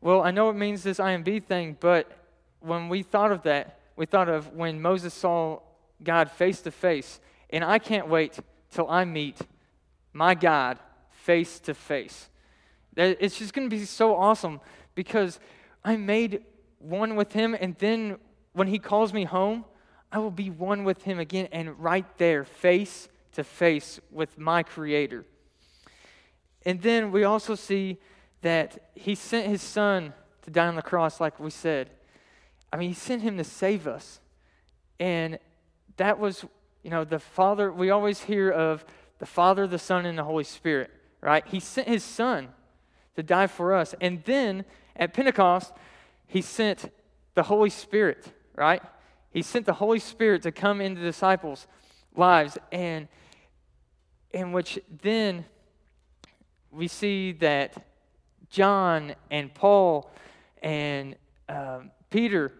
"Well, 0.00 0.22
I 0.22 0.30
know 0.30 0.48
it 0.48 0.54
means 0.56 0.82
this 0.82 0.98
IMB 0.98 1.44
thing, 1.44 1.76
but 1.78 2.10
when 2.60 2.88
we 2.88 3.02
thought 3.02 3.30
of 3.30 3.42
that, 3.42 3.78
we 3.94 4.06
thought 4.06 4.28
of 4.28 4.54
when 4.54 4.80
Moses 4.80 5.12
saw 5.12 5.60
God 6.02 6.30
face 6.30 6.62
to 6.62 6.70
face, 6.70 7.20
and 7.50 7.62
I 7.62 7.78
can't 7.78 8.08
wait 8.08 8.38
till 8.72 8.90
I 8.90 9.04
meet 9.04 9.38
my 10.12 10.34
God 10.34 10.78
face 11.10 11.60
to 11.60 11.74
face. 11.74 12.28
It's 12.96 13.38
just 13.38 13.54
going 13.54 13.70
to 13.70 13.74
be 13.74 13.84
so 13.84 14.16
awesome 14.16 14.60
because 14.94 15.38
I 15.84 15.96
made 15.96 16.42
one 16.78 17.14
with 17.14 17.32
Him, 17.32 17.56
and 17.58 17.76
then 17.78 18.18
when 18.52 18.66
He 18.66 18.78
calls 18.78 19.12
me 19.12 19.24
home, 19.24 19.64
I 20.10 20.18
will 20.18 20.30
be 20.30 20.50
one 20.50 20.84
with 20.84 21.02
Him 21.02 21.18
again 21.18 21.48
and 21.52 21.78
right 21.78 22.06
there, 22.18 22.44
face 22.44 23.08
to 23.32 23.44
face 23.44 24.00
with 24.10 24.36
my 24.36 24.62
Creator. 24.62 25.24
And 26.66 26.82
then 26.82 27.12
we 27.12 27.24
also 27.24 27.54
see 27.54 27.98
that 28.42 28.90
He 28.94 29.14
sent 29.14 29.46
His 29.46 29.62
Son 29.62 30.12
to 30.42 30.50
die 30.50 30.66
on 30.66 30.76
the 30.76 30.82
cross, 30.82 31.20
like 31.20 31.40
we 31.40 31.50
said. 31.50 31.88
I 32.72 32.76
mean, 32.76 32.88
He 32.90 32.94
sent 32.94 33.22
Him 33.22 33.38
to 33.38 33.44
save 33.44 33.86
us. 33.86 34.20
And 35.00 35.38
that 35.96 36.18
was, 36.18 36.44
you 36.82 36.90
know, 36.90 37.04
the 37.04 37.18
Father, 37.18 37.72
we 37.72 37.90
always 37.90 38.20
hear 38.22 38.50
of 38.50 38.84
the 39.18 39.26
Father, 39.26 39.66
the 39.66 39.78
Son, 39.78 40.04
and 40.04 40.18
the 40.18 40.24
Holy 40.24 40.44
Spirit, 40.44 40.90
right? 41.20 41.46
He 41.46 41.60
sent 41.60 41.88
His 41.88 42.02
Son 42.02 42.48
to 43.16 43.22
die 43.22 43.46
for 43.46 43.74
us. 43.74 43.94
And 44.00 44.22
then 44.24 44.64
at 44.96 45.14
Pentecost, 45.14 45.72
He 46.26 46.42
sent 46.42 46.90
the 47.34 47.44
Holy 47.44 47.70
Spirit, 47.70 48.32
right? 48.56 48.82
He 49.30 49.42
sent 49.42 49.66
the 49.66 49.74
Holy 49.74 49.98
Spirit 49.98 50.42
to 50.42 50.52
come 50.52 50.80
into 50.80 51.00
disciples' 51.00 51.66
lives, 52.14 52.58
and 52.70 53.08
in 54.32 54.52
which 54.52 54.78
then 55.02 55.44
we 56.70 56.88
see 56.88 57.32
that 57.32 57.86
John 58.48 59.14
and 59.30 59.52
Paul 59.54 60.10
and 60.62 61.16
um, 61.48 61.90
Peter, 62.10 62.52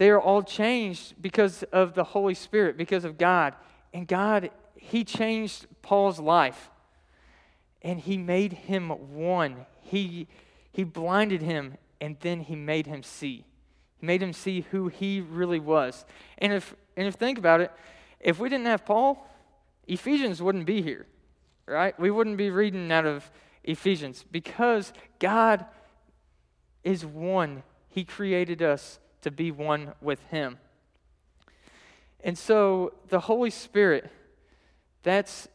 they 0.00 0.08
are 0.08 0.18
all 0.18 0.42
changed 0.42 1.20
because 1.20 1.62
of 1.64 1.92
the 1.92 2.04
Holy 2.04 2.32
Spirit, 2.32 2.78
because 2.78 3.04
of 3.04 3.18
God. 3.18 3.54
And 3.92 4.08
God, 4.08 4.48
He 4.74 5.04
changed 5.04 5.66
Paul's 5.82 6.18
life, 6.18 6.70
and 7.82 8.00
He 8.00 8.16
made 8.16 8.54
him 8.54 8.88
one. 8.88 9.66
He, 9.82 10.26
he 10.72 10.84
blinded 10.84 11.42
him, 11.42 11.76
and 12.00 12.16
then 12.20 12.40
He 12.40 12.56
made 12.56 12.86
him 12.86 13.02
see. 13.02 13.44
He 13.98 14.06
made 14.06 14.22
him 14.22 14.32
see 14.32 14.62
who 14.70 14.88
he 14.88 15.20
really 15.20 15.60
was. 15.60 16.06
And 16.38 16.54
if, 16.54 16.74
and 16.96 17.06
if 17.06 17.16
think 17.16 17.36
about 17.36 17.60
it, 17.60 17.70
if 18.20 18.38
we 18.38 18.48
didn't 18.48 18.68
have 18.68 18.86
Paul, 18.86 19.28
Ephesians 19.86 20.40
wouldn't 20.40 20.64
be 20.64 20.80
here, 20.80 21.04
right? 21.66 21.98
We 22.00 22.10
wouldn't 22.10 22.38
be 22.38 22.48
reading 22.48 22.90
out 22.90 23.04
of 23.04 23.30
Ephesians 23.64 24.24
because 24.30 24.94
God 25.18 25.66
is 26.84 27.04
one. 27.04 27.64
He 27.90 28.02
created 28.02 28.62
us 28.62 28.98
to 29.22 29.30
be 29.30 29.50
one 29.50 29.92
with 30.00 30.20
Him. 30.28 30.58
And 32.22 32.36
so 32.36 32.94
the 33.08 33.20
Holy 33.20 33.50
Spirit, 33.50 34.10
that's 35.02 35.48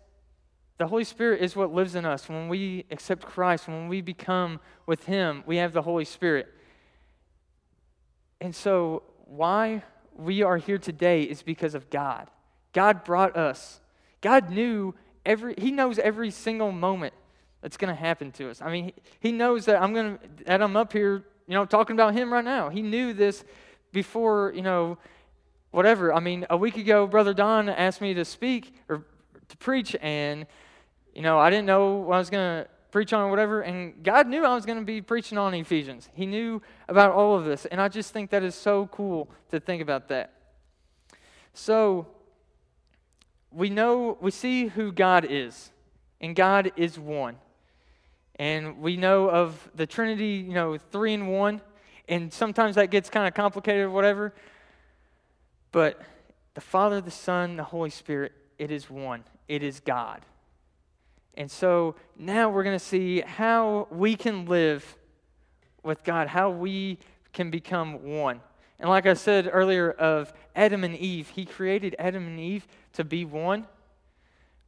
the 0.77 0.87
Holy 0.87 1.05
Spirit 1.05 1.41
is 1.41 1.55
what 1.55 1.73
lives 1.73 1.95
in 1.95 2.05
us. 2.05 2.27
When 2.27 2.49
we 2.49 2.85
accept 2.91 3.23
Christ, 3.23 3.67
when 3.67 3.87
we 3.87 4.01
become 4.01 4.59
with 4.85 5.05
Him, 5.05 5.43
we 5.45 5.57
have 5.57 5.71
the 5.71 5.81
Holy 5.81 6.03
Spirit. 6.03 6.47
And 8.41 8.53
so, 8.53 9.03
why 9.25 9.83
we 10.13 10.43
are 10.43 10.57
here 10.57 10.77
today 10.77 11.23
is 11.23 11.41
because 11.41 11.75
of 11.75 11.89
God. 11.89 12.29
God 12.73 13.03
brought 13.05 13.37
us. 13.37 13.79
God 14.19 14.49
knew 14.49 14.93
every, 15.25 15.55
He 15.57 15.71
knows 15.71 15.97
every 15.97 16.29
single 16.29 16.71
moment 16.71 17.13
that's 17.61 17.77
going 17.77 17.93
to 17.93 17.99
happen 17.99 18.31
to 18.33 18.49
us. 18.49 18.61
I 18.61 18.69
mean, 18.69 18.91
He 19.21 19.31
knows 19.31 19.65
that 19.65 19.81
I'm 19.81 19.93
going 19.93 20.17
to, 20.17 20.43
that 20.45 20.61
I'm 20.61 20.75
up 20.75 20.91
here, 20.91 21.23
you 21.47 21.53
know, 21.53 21.65
talking 21.65 21.95
about 21.95 22.13
Him 22.13 22.31
right 22.31 22.43
now. 22.43 22.69
He 22.69 22.81
knew 22.81 23.13
this 23.13 23.43
before, 23.91 24.51
you 24.55 24.61
know, 24.61 24.97
whatever. 25.71 26.13
I 26.13 26.19
mean, 26.19 26.45
a 26.49 26.57
week 26.57 26.77
ago, 26.77 27.07
Brother 27.07 27.33
Don 27.33 27.69
asked 27.69 28.01
me 28.01 28.13
to 28.13 28.25
speak 28.25 28.73
or 28.89 29.05
to 29.47 29.57
preach, 29.57 29.95
and, 30.01 30.47
you 31.13 31.21
know, 31.21 31.37
I 31.37 31.49
didn't 31.49 31.65
know 31.65 31.95
what 31.95 32.15
I 32.15 32.19
was 32.19 32.29
going 32.29 32.63
to 32.63 32.69
preach 32.91 33.11
on 33.13 33.21
or 33.21 33.29
whatever. 33.29 33.61
And 33.61 34.03
God 34.03 34.27
knew 34.27 34.45
I 34.45 34.55
was 34.55 34.65
going 34.65 34.79
to 34.79 34.85
be 34.85 35.01
preaching 35.01 35.37
on 35.37 35.53
Ephesians. 35.53 36.09
He 36.13 36.25
knew 36.25 36.61
about 36.87 37.11
all 37.11 37.37
of 37.37 37.45
this. 37.45 37.65
And 37.65 37.81
I 37.81 37.89
just 37.89 38.13
think 38.13 38.29
that 38.29 38.41
is 38.41 38.55
so 38.55 38.87
cool 38.87 39.29
to 39.51 39.59
think 39.59 39.81
about 39.81 40.07
that. 40.07 40.31
So 41.53 42.07
we 43.51 43.69
know, 43.69 44.17
we 44.21 44.31
see 44.31 44.67
who 44.67 44.91
God 44.91 45.27
is, 45.29 45.71
and 46.21 46.35
God 46.35 46.71
is 46.75 46.97
one. 46.97 47.37
And 48.37 48.79
we 48.79 48.97
know 48.97 49.29
of 49.29 49.69
the 49.75 49.87
Trinity, 49.87 50.45
you 50.45 50.53
know, 50.53 50.77
three 50.77 51.13
in 51.13 51.27
one. 51.27 51.61
And 52.07 52.31
sometimes 52.31 52.75
that 52.75 52.91
gets 52.91 53.09
kind 53.09 53.27
of 53.27 53.33
complicated 53.33 53.83
or 53.83 53.89
whatever. 53.89 54.33
But 55.71 56.01
the 56.53 56.61
Father, 56.61 57.01
the 57.01 57.11
Son, 57.11 57.55
the 57.55 57.63
Holy 57.63 57.89
Spirit, 57.89 58.33
it 58.59 58.71
is 58.71 58.89
one. 58.89 59.23
It 59.47 59.63
is 59.63 59.79
God. 59.79 60.21
And 61.35 61.49
so 61.51 61.95
now 62.17 62.49
we're 62.49 62.63
going 62.63 62.77
to 62.77 62.85
see 62.85 63.21
how 63.21 63.87
we 63.91 64.15
can 64.15 64.45
live 64.45 64.97
with 65.83 66.03
God, 66.03 66.27
how 66.27 66.49
we 66.49 66.99
can 67.33 67.51
become 67.51 68.03
one. 68.03 68.41
And 68.79 68.89
like 68.89 69.05
I 69.05 69.13
said 69.13 69.49
earlier 69.51 69.91
of 69.91 70.33
Adam 70.55 70.83
and 70.83 70.95
Eve, 70.95 71.29
he 71.29 71.45
created 71.45 71.95
Adam 71.99 72.27
and 72.27 72.39
Eve 72.39 72.67
to 72.93 73.03
be 73.03 73.25
one, 73.25 73.67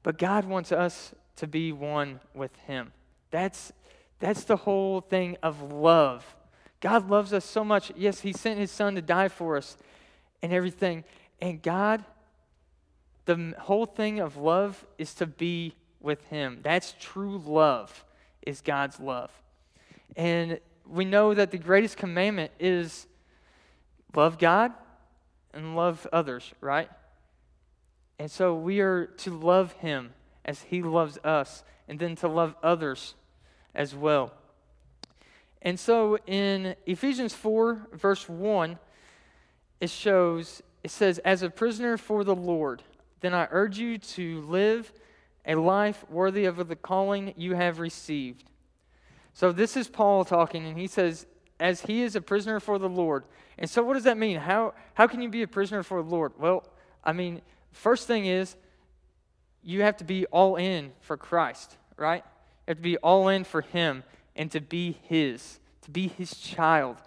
but 0.04 0.18
God 0.18 0.46
wants 0.46 0.72
us 0.72 1.14
to 1.38 1.48
be 1.48 1.72
one 1.72 2.20
with 2.34 2.56
him. 2.68 2.92
That's 3.32 3.72
that's 4.20 4.46
the 4.46 4.58
whole 4.58 5.02
thing 5.02 5.38
of 5.44 5.72
love. 5.72 6.36
God 6.80 7.10
loves 7.10 7.34
us 7.34 7.46
so 7.46 7.64
much. 7.64 7.92
Yes, 7.96 8.22
he 8.22 8.34
sent 8.34 8.60
his 8.60 8.72
son 8.72 8.96
to 8.96 9.02
die 9.02 9.28
for 9.28 9.58
us 9.58 9.78
and 10.42 10.52
everything. 10.52 11.04
And 11.40 11.62
God 11.62 12.04
the 13.28 13.54
whole 13.60 13.86
thing 13.86 14.20
of 14.20 14.38
love 14.38 14.84
is 14.98 15.14
to 15.16 15.28
be 15.28 15.76
with 16.00 16.24
Him. 16.28 16.60
That's 16.64 16.96
true 17.00 17.38
love, 17.38 18.06
is 18.42 18.62
God's 18.62 19.00
love. 19.00 19.30
And 20.16 20.60
we 20.88 21.06
know 21.06 21.34
that 21.34 21.52
the 21.52 21.58
greatest 21.58 21.98
commandment 21.98 22.52
is 22.60 23.06
love 24.16 24.40
God 24.40 24.72
and 25.54 25.76
love 25.76 26.08
others, 26.12 26.54
right? 26.62 26.90
And 28.18 28.32
so 28.32 28.56
we 28.56 28.80
are 28.80 29.06
to 29.06 29.38
love 29.38 29.74
Him 29.74 30.14
as 30.46 30.62
He 30.62 30.82
loves 30.82 31.20
us, 31.24 31.66
and 31.88 32.00
then 32.00 32.16
to 32.18 32.28
love 32.28 32.56
others 32.62 33.16
as 33.74 33.96
well. 33.96 34.34
And 35.62 35.80
so 35.80 36.18
in 36.28 36.76
Ephesians 36.86 37.34
4, 37.34 37.88
verse 37.94 38.28
1, 38.30 38.78
it 39.82 39.90
shows, 39.90 40.62
it 40.84 40.92
says, 40.92 41.20
As 41.20 41.42
a 41.42 41.50
prisoner 41.50 41.98
for 41.98 42.24
the 42.24 42.36
Lord, 42.36 42.84
then 43.22 43.34
I 43.34 43.48
urge 43.52 43.78
you 43.78 43.98
to 43.98 44.42
live 44.42 44.92
a 45.46 45.56
life 45.56 46.04
worthy 46.10 46.46
of 46.46 46.68
the 46.68 46.76
calling 46.76 47.34
you 47.38 47.56
have 47.56 47.80
received. 47.80 48.44
So 49.34 49.52
this 49.52 49.78
is 49.78 49.88
Paul 49.88 50.26
talking, 50.26 50.66
and 50.66 50.78
he 50.78 50.88
says, 50.88 51.26
as 51.60 51.82
he 51.82 52.04
is 52.04 52.16
a 52.16 52.22
prisoner 52.22 52.60
for 52.60 52.78
the 52.78 52.90
Lord. 52.90 53.24
And 53.58 53.70
so 53.70 53.84
what 53.84 53.94
does 53.94 54.04
that 54.04 54.18
mean? 54.18 54.38
How, 54.38 54.74
how 54.94 55.08
can 55.08 55.22
you 55.22 55.30
be 55.30 55.42
a 55.42 55.48
prisoner 55.48 55.84
for 55.84 56.02
the 56.04 56.10
Lord? 56.10 56.34
Well, 56.38 56.66
I 57.04 57.14
mean, 57.14 57.42
first 57.72 58.08
thing 58.08 58.26
is 58.26 58.56
you 59.64 59.82
have 59.82 59.98
to 59.98 60.04
be 60.04 60.26
all 60.28 60.56
in 60.56 60.92
for 61.02 61.18
Christ, 61.18 61.78
right? 61.98 62.24
You 62.66 62.72
have 62.72 62.78
to 62.78 62.84
be 62.84 62.98
all 62.98 63.28
in 63.28 63.44
for 63.44 63.62
him 63.62 64.04
and 64.36 64.52
to 64.52 64.62
be 64.62 64.98
his, 65.04 65.60
to 65.82 65.92
be 65.92 66.08
his 66.08 66.38
child. 66.38 66.98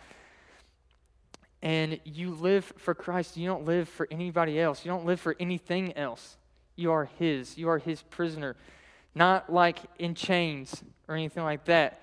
And 1.63 2.01
you 2.05 2.31
live 2.31 2.73
for 2.79 2.95
Christ. 2.95 3.37
You 3.37 3.47
don't 3.47 3.67
live 3.67 3.89
for 3.89 4.09
anybody 4.11 4.59
else. 4.59 4.85
You 4.85 4.91
don't 4.91 5.05
live 5.05 5.21
for 5.21 5.37
anything 5.39 5.97
else. 5.97 6.37
You 6.77 6.93
are 6.93 7.11
His. 7.19 7.59
You 7.59 7.69
are 7.69 7.79
His 7.79 8.03
prisoner. 8.03 8.57
Not 9.15 9.53
like 9.53 9.79
in 9.99 10.15
chains 10.15 10.83
or 11.07 11.15
anything 11.15 11.43
like 11.43 11.67
that, 11.67 12.01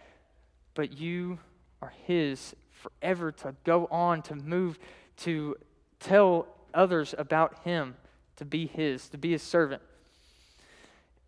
but 0.75 0.98
you 1.00 1.39
are 1.82 1.94
His 2.06 2.56
forever 2.70 3.32
to 3.32 3.56
go 3.63 3.88
on, 3.89 4.22
to 4.24 4.36
move, 4.36 4.77
to 5.18 5.56
tell 6.00 6.48
others 6.74 7.16
about 7.18 7.63
Him, 7.63 7.96
to 8.36 8.46
be 8.46 8.68
His, 8.68 9.10
to 9.10 9.18
be 9.18 9.32
His 9.32 9.42
servant. 9.42 9.82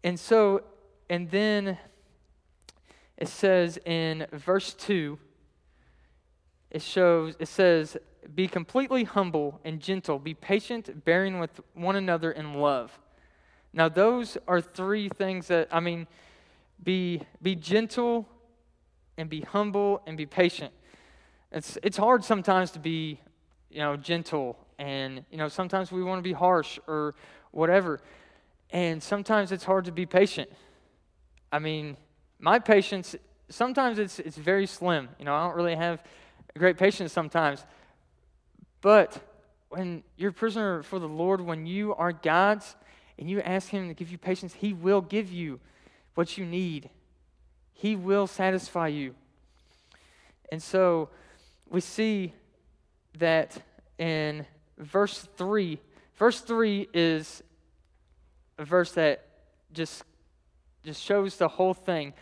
And 0.03 0.19
so, 0.19 0.63
and 1.09 1.29
then 1.29 1.77
it 3.17 3.27
says 3.27 3.77
in 3.85 4.27
verse 4.31 4.73
2 4.73 5.19
it 6.71 6.81
shows, 6.81 7.35
it 7.39 7.47
says, 7.47 7.97
be 8.35 8.47
completely 8.47 9.03
humble 9.03 9.59
and 9.65 9.79
gentle, 9.79 10.19
be 10.19 10.33
patient, 10.33 11.03
bearing 11.03 11.39
with 11.39 11.59
one 11.73 11.95
another 11.95 12.31
in 12.31 12.53
love. 12.53 12.99
Now, 13.73 13.89
those 13.89 14.37
are 14.47 14.61
three 14.61 15.09
things 15.09 15.47
that, 15.47 15.67
I 15.71 15.79
mean, 15.79 16.07
be, 16.83 17.23
be 17.41 17.55
gentle 17.55 18.27
and 19.17 19.29
be 19.29 19.41
humble 19.41 20.01
and 20.05 20.15
be 20.15 20.25
patient. 20.25 20.73
It's, 21.51 21.77
it's 21.83 21.97
hard 21.97 22.23
sometimes 22.23 22.71
to 22.71 22.79
be, 22.79 23.19
you 23.69 23.79
know, 23.79 23.97
gentle 23.97 24.57
and, 24.77 25.25
you 25.31 25.37
know, 25.37 25.47
sometimes 25.47 25.91
we 25.91 26.03
want 26.03 26.19
to 26.19 26.23
be 26.23 26.33
harsh 26.33 26.79
or 26.87 27.15
whatever. 27.51 27.99
And 28.71 29.01
sometimes 29.01 29.51
it's 29.51 29.63
hard 29.63 29.85
to 29.85 29.91
be 29.91 30.05
patient. 30.05 30.49
I 31.51 31.59
mean, 31.59 31.97
my 32.39 32.59
patience, 32.59 33.15
sometimes 33.49 33.97
it's, 33.97 34.19
it's 34.19 34.37
very 34.37 34.67
slim. 34.67 35.09
You 35.17 35.25
know, 35.25 35.33
I 35.33 35.43
don't 35.43 35.55
really 35.55 35.75
have 35.75 36.03
great 36.57 36.77
patience 36.77 37.11
sometimes. 37.11 37.65
But 38.81 39.19
when 39.69 40.03
you're 40.17 40.29
a 40.29 40.33
prisoner 40.33 40.83
for 40.83 40.99
the 40.99 41.07
Lord, 41.07 41.41
when 41.41 41.65
you 41.65 41.95
are 41.95 42.11
God's 42.11 42.75
and 43.17 43.29
you 43.29 43.41
ask 43.41 43.69
Him 43.69 43.87
to 43.87 43.93
give 43.93 44.11
you 44.11 44.17
patience, 44.17 44.53
He 44.53 44.73
will 44.73 45.01
give 45.01 45.31
you 45.31 45.59
what 46.15 46.37
you 46.37 46.45
need. 46.45 46.89
He 47.73 47.95
will 47.95 48.27
satisfy 48.27 48.87
you. 48.87 49.15
And 50.51 50.61
so 50.61 51.09
we 51.69 51.81
see 51.81 52.33
that 53.17 53.61
in 53.97 54.45
verse 54.77 55.27
3. 55.37 55.79
Verse 56.15 56.41
3 56.41 56.89
is 56.93 57.43
a 58.59 58.65
verse 58.65 58.91
that 58.91 59.25
just, 59.73 60.03
just 60.83 61.01
shows 61.01 61.37
the 61.37 61.47
whole 61.47 61.73
thing 61.73 62.13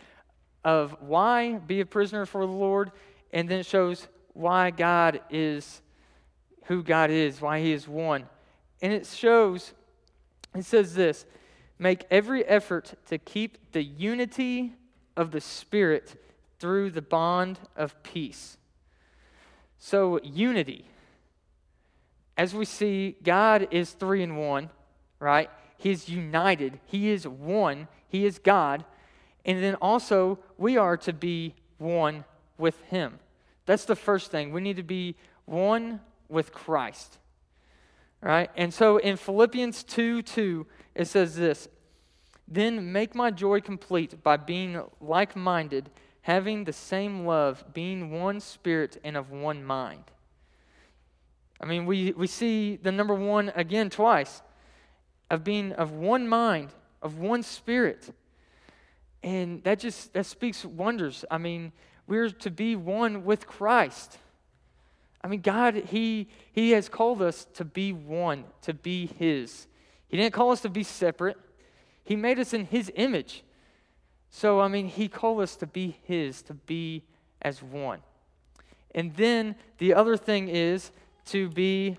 of 0.64 0.96
why 1.00 1.54
be 1.54 1.80
a 1.80 1.86
prisoner 1.86 2.24
for 2.24 2.46
the 2.46 2.52
Lord, 2.52 2.92
and 3.32 3.48
then 3.48 3.62
shows 3.62 4.08
why 4.32 4.70
God 4.70 5.20
is 5.30 5.82
who 6.66 6.82
God 6.82 7.10
is, 7.10 7.40
why 7.40 7.60
He 7.60 7.72
is 7.72 7.88
one. 7.88 8.26
And 8.80 8.92
it 8.92 9.06
shows, 9.06 9.72
it 10.54 10.64
says 10.64 10.94
this 10.94 11.26
make 11.78 12.04
every 12.10 12.44
effort 12.44 12.94
to 13.08 13.18
keep 13.18 13.72
the 13.72 13.82
unity 13.82 14.74
of 15.16 15.30
the 15.30 15.40
Spirit 15.40 16.20
through 16.58 16.90
the 16.90 17.02
bond 17.02 17.58
of 17.76 18.00
peace. 18.02 18.56
So, 19.78 20.20
unity. 20.22 20.86
As 22.36 22.54
we 22.54 22.64
see, 22.64 23.16
God 23.22 23.68
is 23.70 23.90
three 23.92 24.22
in 24.22 24.36
one, 24.36 24.70
right? 25.18 25.50
He's 25.78 26.08
united, 26.08 26.80
He 26.84 27.08
is 27.08 27.26
one, 27.26 27.86
He 28.08 28.26
is 28.26 28.38
God. 28.38 28.84
And 29.44 29.62
then 29.62 29.76
also, 29.76 30.40
we 30.58 30.76
are 30.76 30.96
to 30.98 31.12
be 31.12 31.54
one 31.78 32.24
with 32.58 32.78
Him. 32.82 33.20
That's 33.64 33.84
the 33.84 33.96
first 33.96 34.30
thing. 34.30 34.52
We 34.52 34.60
need 34.60 34.76
to 34.76 34.82
be 34.82 35.14
one 35.46 36.00
with 36.28 36.52
Christ. 36.52 37.18
Right? 38.20 38.50
And 38.56 38.74
so 38.74 38.96
in 38.98 39.16
Philippians 39.16 39.84
2 39.84 40.22
2, 40.22 40.66
it 40.96 41.06
says 41.06 41.36
this 41.36 41.68
Then 42.48 42.92
make 42.92 43.14
my 43.14 43.30
joy 43.30 43.60
complete 43.60 44.20
by 44.24 44.36
being 44.36 44.82
like 45.00 45.36
minded, 45.36 45.90
having 46.22 46.64
the 46.64 46.72
same 46.72 47.24
love, 47.24 47.64
being 47.72 48.10
one 48.10 48.40
spirit 48.40 49.00
and 49.04 49.16
of 49.16 49.30
one 49.30 49.62
mind. 49.62 50.04
I 51.60 51.66
mean, 51.66 51.86
we, 51.86 52.12
we 52.12 52.26
see 52.26 52.76
the 52.76 52.92
number 52.92 53.14
one 53.14 53.52
again 53.54 53.90
twice 53.90 54.42
of 55.30 55.44
being 55.44 55.72
of 55.72 55.92
one 55.92 56.28
mind, 56.28 56.70
of 57.02 57.18
one 57.18 57.42
spirit. 57.42 58.14
And 59.22 59.62
that 59.64 59.80
just 59.80 60.12
that 60.12 60.26
speaks 60.26 60.64
wonders. 60.64 61.24
I 61.30 61.38
mean, 61.38 61.72
we're 62.06 62.30
to 62.30 62.50
be 62.50 62.76
one 62.76 63.24
with 63.24 63.46
Christ. 63.46 64.18
I 65.22 65.28
mean, 65.28 65.40
God, 65.40 65.74
He, 65.74 66.28
he 66.52 66.70
has 66.72 66.88
called 66.88 67.20
us 67.22 67.46
to 67.54 67.64
be 67.64 67.92
one, 67.92 68.44
to 68.62 68.72
be 68.72 69.06
His. 69.18 69.66
He 70.08 70.16
didn't 70.16 70.32
call 70.32 70.50
us 70.50 70.62
to 70.62 70.68
be 70.68 70.82
separate, 70.82 71.36
He 72.04 72.16
made 72.16 72.38
us 72.38 72.54
in 72.54 72.64
His 72.66 72.90
image. 72.94 73.44
So, 74.30 74.60
I 74.60 74.68
mean, 74.68 74.88
He 74.88 75.08
called 75.08 75.40
us 75.40 75.56
to 75.56 75.66
be 75.66 75.98
His, 76.04 76.42
to 76.42 76.54
be 76.54 77.02
as 77.42 77.62
one. 77.62 78.00
And 78.94 79.14
then 79.16 79.54
the 79.78 79.94
other 79.94 80.16
thing 80.16 80.48
is 80.48 80.90
to 81.26 81.48
be 81.50 81.98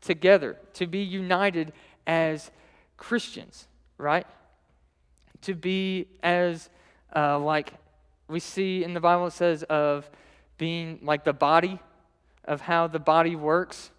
together, 0.00 0.56
to 0.74 0.86
be 0.86 1.00
united 1.00 1.72
as 2.06 2.50
Christians, 3.00 3.66
right? 3.98 4.26
To 5.42 5.54
be 5.54 6.06
as, 6.22 6.70
uh, 7.16 7.40
like 7.40 7.72
we 8.28 8.38
see 8.38 8.84
in 8.84 8.94
the 8.94 9.00
Bible, 9.00 9.26
it 9.26 9.32
says, 9.32 9.64
of 9.64 10.08
being 10.58 11.00
like 11.02 11.24
the 11.24 11.32
body 11.32 11.80
of 12.44 12.60
how 12.60 12.86
the 12.86 13.00
body 13.00 13.34
works. 13.34 13.90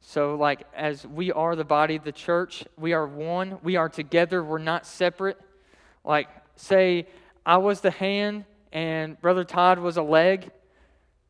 So, 0.00 0.36
like, 0.36 0.66
as 0.74 1.04
we 1.04 1.32
are 1.32 1.56
the 1.56 1.64
body, 1.64 1.98
the 1.98 2.12
church, 2.12 2.64
we 2.78 2.92
are 2.92 3.06
one. 3.06 3.58
We 3.62 3.76
are 3.76 3.88
together. 3.88 4.42
We're 4.42 4.58
not 4.58 4.86
separate. 4.86 5.38
Like, 6.04 6.28
say, 6.54 7.08
I 7.44 7.56
was 7.58 7.80
the 7.80 7.90
hand 7.90 8.44
and 8.72 9.20
Brother 9.20 9.42
Todd 9.44 9.78
was 9.78 9.96
a 9.96 10.02
leg, 10.02 10.50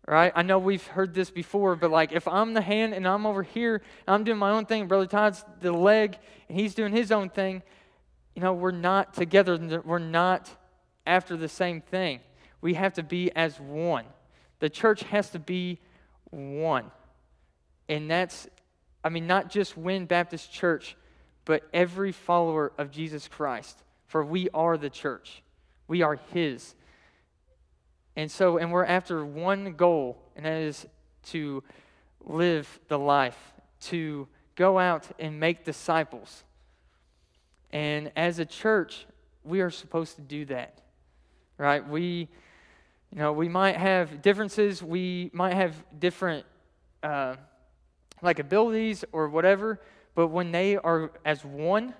right? 0.07 0.33
I 0.35 0.43
know 0.43 0.59
we've 0.59 0.87
heard 0.87 1.15
this 1.15 1.31
before, 1.31 1.77
but 1.77 1.91
like, 1.91 2.13
if 2.13 2.29
I'm 2.29 2.55
the 2.55 2.61
hand 2.61 2.95
and 2.95 3.07
I'm 3.07 3.27
over 3.27 3.43
here, 3.43 3.83
I'm 4.07 4.25
doing 4.25 4.39
my 4.39 4.51
own 4.51 4.67
thing, 4.67 4.87
Brother 4.87 5.07
Todd's 5.07 5.45
the 5.61 5.73
leg 5.73 6.17
and 6.49 6.59
he's 6.59 6.75
doing 6.75 6.93
his 6.93 7.11
own 7.11 7.29
thing, 7.29 7.63
you 8.35 8.43
know, 8.43 8.53
we're 8.53 8.71
not 8.71 9.15
together. 9.15 9.83
We're 9.85 9.99
not 9.99 10.49
after 11.07 11.37
the 11.37 11.49
same 11.49 11.81
thing. 11.81 12.21
We 12.61 12.75
have 12.75 12.95
to 12.95 13.03
be 13.03 13.31
as 13.35 13.59
one. 13.59 14.05
The 14.61 14.71
church 14.71 15.03
has 15.05 15.31
to 15.31 15.39
be 15.39 15.81
one. 16.31 16.91
And 17.89 18.11
that's, 18.11 18.47
I 19.03 19.09
mean, 19.09 19.27
not 19.27 19.49
just 19.49 19.77
Wynne 19.77 20.07
Baptist 20.07 20.53
Church, 20.53 20.97
but 21.45 21.63
every 21.73 22.13
follower 22.13 22.73
of 22.77 22.91
Jesus 22.91 23.27
Christ. 23.29 23.83
For 24.07 24.25
we 24.25 24.49
are 24.53 24.77
the 24.77 24.91
church, 24.91 25.43
we 25.89 26.03
are 26.03 26.19
His. 26.33 26.75
And 28.17 28.31
so, 28.31 28.57
and 28.57 28.73
we're 28.73 28.85
after 28.85 29.25
one 29.25 29.75
goal, 29.75 30.19
and 30.35 30.47
that 30.47 30.57
is 30.57 30.87
to 31.27 31.63
live 32.25 32.81
the 32.89 32.99
life, 32.99 33.39
to 33.83 34.27
go 34.55 34.79
out 34.79 35.07
and 35.19 35.39
make 35.39 35.65
disciples. 35.65 36.43
And 37.71 38.11
as 38.17 38.39
a 38.39 38.47
church, 38.47 39.07
we 39.45 39.61
are 39.61 39.71
supposed 39.71 40.17
to 40.17 40.23
do 40.23 40.47
that, 40.47 40.81
right? 41.59 41.87
We 41.87 42.29
you 43.13 43.19
know, 43.19 43.33
we 43.33 43.49
might 43.49 43.77
have 43.77 44.21
differences, 44.21 44.83
we 44.83 45.31
might 45.33 45.55
have 45.55 45.75
different, 45.99 46.45
uh, 47.03 47.37
like 48.21 48.39
abilities 48.39 49.05
or 49.13 49.29
whatever, 49.29 49.81
but 50.15 50.29
when 50.29 50.53
they 50.53 50.77
are 50.77 51.13
as 51.25 51.45
one, 51.45 51.95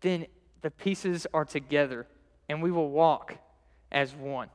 then 0.00 0.26
the 0.62 0.70
pieces 0.70 1.26
are 1.34 1.44
together 1.44 2.06
and 2.48 2.62
we 2.62 2.70
will 2.70 2.90
walk 2.90 3.36
as 3.92 4.14
one. 4.14 4.48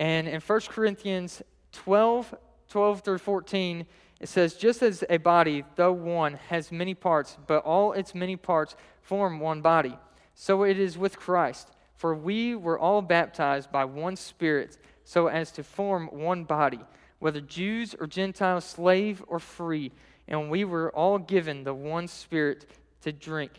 And 0.00 0.26
in 0.26 0.40
1 0.40 0.60
Corinthians 0.62 1.42
12, 1.72 2.34
12 2.70 3.00
through 3.02 3.18
14, 3.18 3.86
it 4.18 4.28
says, 4.30 4.54
Just 4.54 4.82
as 4.82 5.04
a 5.10 5.18
body, 5.18 5.62
though 5.76 5.92
one, 5.92 6.34
has 6.48 6.72
many 6.72 6.94
parts, 6.94 7.36
but 7.46 7.62
all 7.64 7.92
its 7.92 8.14
many 8.14 8.34
parts 8.34 8.76
form 9.02 9.40
one 9.40 9.60
body, 9.60 9.98
so 10.34 10.62
it 10.62 10.80
is 10.80 10.96
with 10.96 11.18
Christ. 11.18 11.68
For 11.96 12.14
we 12.14 12.54
were 12.54 12.78
all 12.78 13.02
baptized 13.02 13.70
by 13.70 13.84
one 13.84 14.16
Spirit 14.16 14.78
so 15.04 15.26
as 15.26 15.52
to 15.52 15.62
form 15.62 16.08
one 16.10 16.44
body, 16.44 16.80
whether 17.18 17.42
Jews 17.42 17.94
or 18.00 18.06
Gentiles, 18.06 18.64
slave 18.64 19.22
or 19.28 19.38
free, 19.38 19.92
and 20.26 20.48
we 20.48 20.64
were 20.64 20.90
all 20.92 21.18
given 21.18 21.64
the 21.64 21.74
one 21.74 22.08
Spirit 22.08 22.64
to 23.02 23.12
drink. 23.12 23.52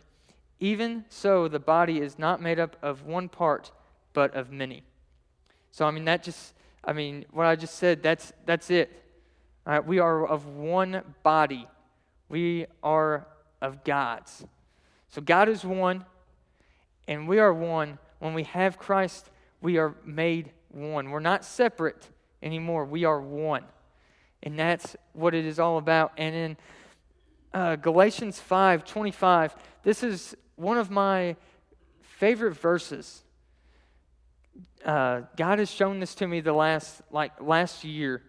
Even 0.59 1.05
so, 1.07 1.47
the 1.47 1.59
body 1.59 1.99
is 1.99 2.17
not 2.17 2.41
made 2.41 2.59
up 2.59 2.77
of 2.81 3.05
one 3.05 3.29
part, 3.29 3.71
but 4.13 4.33
of 4.33 4.51
many. 4.51 4.81
So, 5.71 5.85
I 5.85 5.91
mean, 5.91 6.05
that 6.05 6.23
just, 6.23 6.53
I 6.83 6.93
mean, 6.93 7.25
what 7.31 7.45
I 7.45 7.55
just 7.55 7.75
said, 7.75 8.03
that's, 8.03 8.33
that's 8.45 8.69
it. 8.69 8.91
All 9.65 9.73
right, 9.73 9.85
we 9.85 9.99
are 9.99 10.27
of 10.27 10.47
one 10.47 11.01
body, 11.23 11.67
we 12.29 12.65
are 12.83 13.27
of 13.61 13.83
God's. 13.83 14.45
So, 15.09 15.21
God 15.21 15.49
is 15.49 15.63
one, 15.63 16.05
and 17.07 17.27
we 17.27 17.39
are 17.39 17.53
one 17.53 17.97
when 18.19 18.33
we 18.33 18.43
have 18.43 18.77
Christ, 18.77 19.29
we 19.61 19.77
are 19.77 19.95
made 20.05 20.51
one. 20.69 21.09
We're 21.09 21.19
not 21.19 21.43
separate 21.43 22.07
anymore, 22.43 22.85
we 22.85 23.03
are 23.03 23.19
one. 23.19 23.63
And 24.43 24.57
that's 24.57 24.95
what 25.13 25.33
it 25.33 25.45
is 25.45 25.59
all 25.59 25.77
about. 25.77 26.13
And 26.17 26.35
in 26.35 26.57
uh, 27.53 27.75
Galatians 27.77 28.39
5 28.39 28.85
25, 28.85 29.55
this 29.83 30.03
is 30.03 30.35
one 30.55 30.77
of 30.77 30.91
my 30.91 31.35
favorite 32.01 32.53
verses. 32.53 33.23
Uh, 34.83 35.21
God 35.35 35.59
has 35.59 35.69
shown 35.69 35.99
this 35.99 36.15
to 36.15 36.27
me 36.27 36.41
the 36.41 36.53
last 36.53 37.01
like 37.11 37.39
last 37.39 37.83
year, 37.83 38.23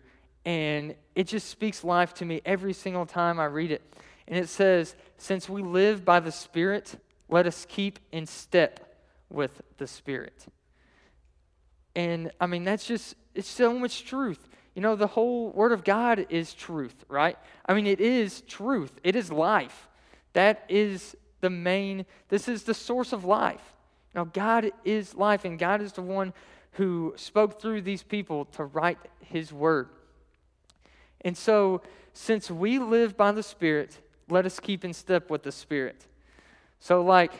and 0.44 0.94
it 1.14 1.26
just 1.26 1.48
speaks 1.48 1.82
life 1.82 2.14
to 2.14 2.24
me 2.24 2.40
every 2.44 2.72
single 2.72 3.06
time 3.06 3.40
I 3.40 3.46
read 3.46 3.70
it. 3.70 3.82
And 4.28 4.38
it 4.38 4.48
says, 4.48 4.94
"Since 5.16 5.48
we 5.48 5.62
live 5.62 6.04
by 6.04 6.20
the 6.20 6.32
Spirit, 6.32 6.96
let 7.28 7.46
us 7.46 7.66
keep 7.68 7.98
in 8.12 8.26
step 8.26 8.92
with 9.30 9.62
the 9.78 9.86
Spirit. 9.86 10.46
And 11.96 12.30
I 12.40 12.46
mean, 12.46 12.64
that's 12.64 12.86
just, 12.86 13.16
it's 13.34 13.48
so 13.48 13.78
much 13.78 14.04
truth. 14.04 14.48
You 14.74 14.82
know, 14.82 14.96
the 14.96 15.06
whole 15.06 15.50
Word 15.50 15.72
of 15.72 15.84
God 15.84 16.26
is 16.30 16.54
truth, 16.54 17.04
right? 17.08 17.36
I 17.66 17.74
mean, 17.74 17.86
it 17.86 18.00
is 18.00 18.42
truth, 18.42 18.92
it 19.02 19.16
is 19.16 19.32
life. 19.32 19.88
That 20.34 20.64
is 20.68 21.16
the 21.40 21.50
main, 21.50 22.06
this 22.28 22.48
is 22.48 22.62
the 22.62 22.74
source 22.74 23.12
of 23.12 23.24
life. 23.24 23.74
Now, 24.14 24.24
God 24.24 24.72
is 24.84 25.14
life, 25.14 25.44
and 25.44 25.58
God 25.58 25.80
is 25.80 25.92
the 25.92 26.02
one 26.02 26.32
who 26.72 27.14
spoke 27.16 27.60
through 27.60 27.82
these 27.82 28.02
people 28.02 28.44
to 28.46 28.64
write 28.64 28.98
His 29.20 29.52
Word. 29.52 29.88
And 31.22 31.36
so, 31.36 31.82
since 32.12 32.50
we 32.50 32.78
live 32.78 33.16
by 33.16 33.32
the 33.32 33.42
Spirit, 33.42 33.98
let 34.28 34.44
us 34.44 34.60
keep 34.60 34.84
in 34.84 34.92
step 34.92 35.30
with 35.30 35.42
the 35.42 35.52
Spirit. 35.52 36.06
So, 36.80 37.02
like, 37.02 37.32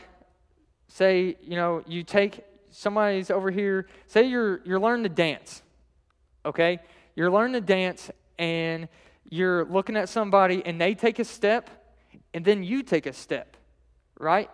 say, 0.88 1.36
you 1.42 1.56
know, 1.56 1.82
you 1.86 2.02
take 2.02 2.44
somebody's 2.70 3.30
over 3.30 3.50
here, 3.50 3.86
say 4.06 4.24
you're, 4.24 4.60
you're 4.64 4.80
learning 4.80 5.04
to 5.04 5.08
dance, 5.08 5.62
okay? 6.44 6.80
You're 7.14 7.30
learning 7.30 7.54
to 7.54 7.60
dance 7.60 8.10
and 8.38 8.88
you're 9.28 9.64
looking 9.64 9.96
at 9.96 10.08
somebody 10.08 10.64
and 10.64 10.80
they 10.80 10.94
take 10.94 11.18
a 11.18 11.24
step 11.24 11.70
and 12.34 12.44
then 12.44 12.62
you 12.62 12.82
take 12.82 13.06
a 13.06 13.12
step, 13.12 13.56
right? 14.18 14.50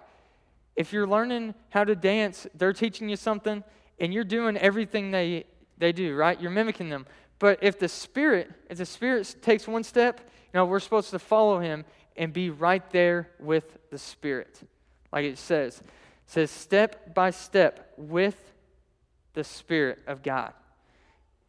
If 0.79 0.93
you're 0.93 1.09
learning 1.09 1.57
how 1.71 1.83
to 1.83 1.97
dance, 1.97 2.47
they're 2.55 2.73
teaching 2.73 3.09
you 3.09 3.17
something 3.17 3.65
and 3.99 4.15
you're 4.15 4.23
doing 4.23 4.57
everything 4.57 5.11
they, 5.11 5.45
they 5.77 5.91
do, 5.91 6.15
right? 6.15 6.41
You're 6.41 6.53
mimicking 6.53 6.89
them. 6.89 7.05
But 7.41 7.59
if 7.63 7.81
the 7.81 7.89
Spirit, 7.89 8.49
if 8.71 8.79
the 8.79 8.87
Spirit 8.87 9.35
takes 9.43 9.67
one 9.67 9.83
step, 9.83 10.21
you 10.21 10.51
know, 10.55 10.67
we're 10.67 10.79
supposed 10.79 11.11
to 11.11 11.19
follow 11.19 11.59
him 11.59 11.85
and 12.17 12.33
be 12.33 12.51
right 12.51 12.89
there 12.91 13.29
with 13.41 13.77
the 13.91 13.99
Spirit. 13.99 14.61
Like 15.13 15.25
it 15.25 15.39
says. 15.39 15.79
It 15.79 15.85
says 16.27 16.51
step 16.53 17.13
by 17.13 17.31
step 17.31 17.93
with 17.97 18.37
the 19.35 19.43
Spirit 19.43 19.99
of 20.07 20.23
God. 20.23 20.53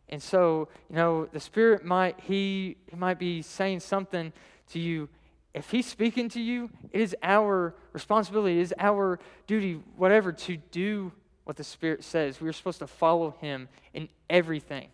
And 0.10 0.24
so, 0.24 0.70
you 0.90 0.96
know, 0.96 1.28
the 1.28 1.40
Spirit 1.40 1.86
might, 1.86 2.20
he, 2.22 2.78
he 2.90 2.96
might 2.96 3.20
be 3.20 3.44
saying 3.44 3.82
something 3.82 4.34
to 4.72 4.80
you. 4.80 5.08
If 5.54 5.72
he's 5.72 5.88
speaking 5.88 6.30
to 6.30 6.42
you, 6.42 6.70
it 6.92 7.02
is 7.02 7.16
our 7.24 7.74
responsibility, 7.94 8.60
it 8.60 8.64
is 8.64 8.74
our 8.78 9.20
duty, 9.48 9.82
whatever, 9.96 10.32
to 10.32 10.58
do 10.58 11.12
what 11.44 11.58
the 11.58 11.64
Spirit 11.64 12.04
says. 12.04 12.40
We 12.40 12.48
are 12.48 12.54
supposed 12.54 12.80
to 12.80 12.88
follow 12.88 13.36
him 13.42 13.68
in 13.94 14.10
everything 14.30 14.90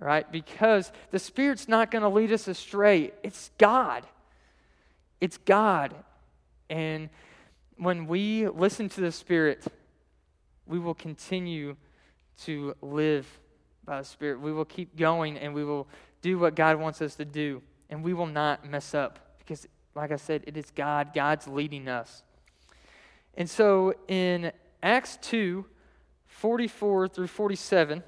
right? 0.00 0.30
Because 0.30 0.92
the 1.10 1.18
Spirit's 1.18 1.68
not 1.68 1.90
going 1.90 2.02
to 2.02 2.08
lead 2.08 2.32
us 2.32 2.48
astray. 2.48 3.12
It's 3.22 3.50
God. 3.58 4.06
It's 5.20 5.38
God. 5.38 5.94
And 6.68 7.08
when 7.76 8.06
we 8.06 8.48
listen 8.48 8.88
to 8.90 9.00
the 9.00 9.12
Spirit, 9.12 9.64
we 10.66 10.78
will 10.78 10.94
continue 10.94 11.76
to 12.42 12.74
live 12.82 13.26
by 13.84 14.00
the 14.00 14.04
Spirit. 14.04 14.40
We 14.40 14.52
will 14.52 14.64
keep 14.64 14.96
going 14.96 15.38
and 15.38 15.54
we 15.54 15.64
will 15.64 15.86
do 16.20 16.38
what 16.38 16.54
God 16.54 16.78
wants 16.78 17.00
us 17.00 17.14
to 17.16 17.24
do. 17.24 17.62
And 17.88 18.02
we 18.02 18.12
will 18.12 18.26
not 18.26 18.68
mess 18.68 18.94
up 18.94 19.20
because, 19.46 19.68
like 19.94 20.10
I 20.10 20.16
said, 20.16 20.42
it 20.46 20.56
is 20.56 20.70
God. 20.74 21.12
God's 21.14 21.46
leading 21.46 21.88
us. 21.88 22.22
And 23.36 23.48
so 23.48 23.94
in 24.08 24.52
Acts 24.82 25.18
2 25.22 25.64
44 26.26 27.08
through 27.08 27.28
47, 27.28 28.02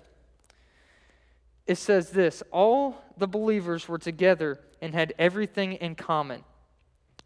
it 1.66 1.79
says 1.79 2.11
this 2.11 2.42
All 2.51 3.03
the 3.16 3.29
believers 3.29 3.88
were 3.88 3.98
together 3.98 4.59
and 4.83 4.94
had 4.94 5.14
everything 5.18 5.74
in 5.74 5.94
common. 5.94 6.44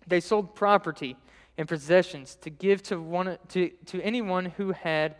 They 0.06 0.20
sold 0.20 0.54
property 0.54 1.16
and 1.56 1.68
possessions 1.68 2.36
to 2.42 2.50
give 2.50 2.82
to, 2.84 3.00
one, 3.00 3.38
to, 3.48 3.70
to 3.86 4.00
anyone 4.02 4.46
who 4.46 4.72
had, 4.72 5.16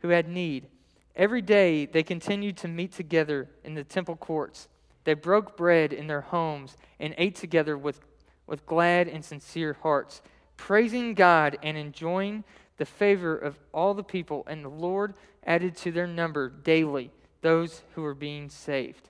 who 0.00 0.08
had 0.08 0.28
need. 0.28 0.68
Every 1.14 1.40
day 1.42 1.86
they 1.86 2.02
continued 2.02 2.58
to 2.58 2.68
meet 2.68 2.92
together 2.92 3.48
in 3.64 3.74
the 3.74 3.84
temple 3.84 4.16
courts. 4.16 4.68
They 5.04 5.14
broke 5.14 5.56
bread 5.56 5.92
in 5.92 6.06
their 6.08 6.20
homes 6.20 6.76
and 6.98 7.14
ate 7.16 7.36
together 7.36 7.78
with, 7.78 8.00
with 8.46 8.66
glad 8.66 9.08
and 9.08 9.24
sincere 9.24 9.76
hearts, 9.82 10.22
praising 10.56 11.14
God 11.14 11.58
and 11.62 11.76
enjoying 11.76 12.44
the 12.76 12.84
favor 12.84 13.36
of 13.36 13.58
all 13.72 13.94
the 13.94 14.04
people. 14.04 14.44
And 14.46 14.64
the 14.64 14.70
Lord 14.70 15.14
added 15.44 15.76
to 15.78 15.92
their 15.92 16.06
number 16.06 16.48
daily 16.48 17.10
those 17.42 17.82
who 17.94 18.02
were 18.02 18.14
being 18.14 18.48
saved. 18.48 19.08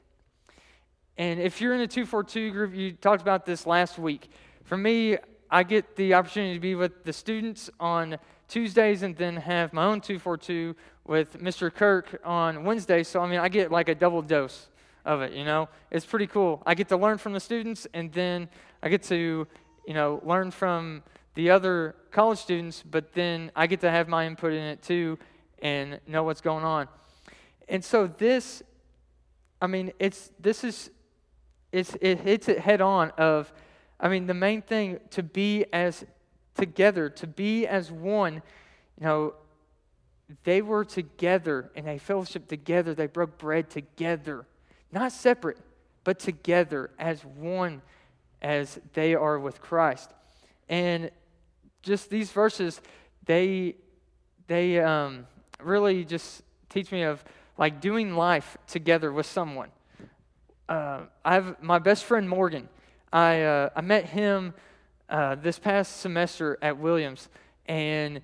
And 1.18 1.40
if 1.40 1.60
you're 1.60 1.74
in 1.74 1.80
a 1.80 1.86
242 1.86 2.50
group, 2.50 2.74
you 2.74 2.92
talked 2.92 3.22
about 3.22 3.46
this 3.46 3.66
last 3.66 3.98
week. 3.98 4.28
For 4.64 4.76
me, 4.76 5.16
I 5.50 5.62
get 5.62 5.96
the 5.96 6.14
opportunity 6.14 6.54
to 6.54 6.60
be 6.60 6.74
with 6.74 7.04
the 7.04 7.12
students 7.12 7.70
on 7.80 8.18
Tuesdays 8.48 9.02
and 9.02 9.16
then 9.16 9.36
have 9.36 9.72
my 9.72 9.84
own 9.84 10.00
242 10.00 10.76
with 11.06 11.40
Mr. 11.40 11.72
Kirk 11.72 12.20
on 12.24 12.64
Wednesday. 12.64 13.02
So, 13.02 13.20
I 13.20 13.28
mean, 13.28 13.38
I 13.38 13.48
get 13.48 13.70
like 13.70 13.88
a 13.88 13.94
double 13.94 14.22
dose 14.22 14.68
of 15.04 15.22
it, 15.22 15.32
you 15.32 15.44
know? 15.44 15.68
It's 15.90 16.04
pretty 16.04 16.26
cool. 16.26 16.62
I 16.66 16.74
get 16.74 16.88
to 16.88 16.96
learn 16.96 17.18
from 17.18 17.32
the 17.32 17.40
students 17.40 17.86
and 17.94 18.12
then 18.12 18.48
I 18.82 18.88
get 18.88 19.02
to, 19.04 19.46
you 19.86 19.94
know, 19.94 20.20
learn 20.24 20.50
from 20.50 21.02
the 21.34 21.50
other 21.50 21.94
college 22.10 22.38
students, 22.38 22.82
but 22.82 23.12
then 23.12 23.50
I 23.54 23.66
get 23.66 23.80
to 23.80 23.90
have 23.90 24.08
my 24.08 24.26
input 24.26 24.52
in 24.52 24.62
it 24.62 24.82
too 24.82 25.18
and 25.60 26.00
know 26.06 26.22
what's 26.22 26.40
going 26.40 26.64
on. 26.64 26.88
And 27.68 27.84
so 27.84 28.06
this, 28.06 28.62
I 29.60 29.66
mean, 29.66 29.92
it's 29.98 30.30
this 30.40 30.64
is 30.64 30.90
it's 31.72 31.96
it 32.00 32.20
hits 32.20 32.48
it 32.48 32.60
head 32.60 32.80
on 32.80 33.10
of 33.18 33.52
I 33.98 34.08
mean 34.08 34.26
the 34.26 34.34
main 34.34 34.62
thing 34.62 34.98
to 35.10 35.22
be 35.22 35.66
as 35.72 36.04
together, 36.54 37.10
to 37.10 37.26
be 37.26 37.66
as 37.66 37.90
one, 37.92 38.34
you 38.98 39.06
know, 39.06 39.34
they 40.44 40.62
were 40.62 40.84
together 40.84 41.70
and 41.76 41.86
they 41.86 41.98
fellowship 41.98 42.48
together, 42.48 42.94
they 42.94 43.06
broke 43.06 43.38
bread 43.38 43.70
together. 43.70 44.46
Not 44.90 45.12
separate, 45.12 45.58
but 46.04 46.18
together 46.18 46.90
as 46.98 47.24
one 47.24 47.82
as 48.42 48.78
they 48.92 49.14
are 49.14 49.38
with 49.38 49.60
Christ. 49.60 50.10
And 50.68 51.10
just 51.82 52.10
these 52.10 52.30
verses, 52.30 52.80
they 53.24 53.76
they 54.46 54.78
um, 54.80 55.26
really 55.62 56.04
just 56.04 56.42
teach 56.68 56.92
me 56.92 57.02
of 57.02 57.24
like 57.58 57.80
doing 57.80 58.14
life 58.14 58.56
together 58.66 59.12
with 59.12 59.26
someone. 59.26 59.70
Uh, 60.68 61.02
I 61.24 61.34
have 61.34 61.62
my 61.62 61.78
best 61.78 62.04
friend 62.04 62.28
Morgan. 62.28 62.68
I, 63.12 63.42
uh, 63.42 63.70
I 63.74 63.80
met 63.80 64.06
him 64.06 64.52
uh, 65.08 65.36
this 65.36 65.58
past 65.58 65.98
semester 66.00 66.58
at 66.60 66.78
Williams, 66.78 67.28
and 67.66 68.20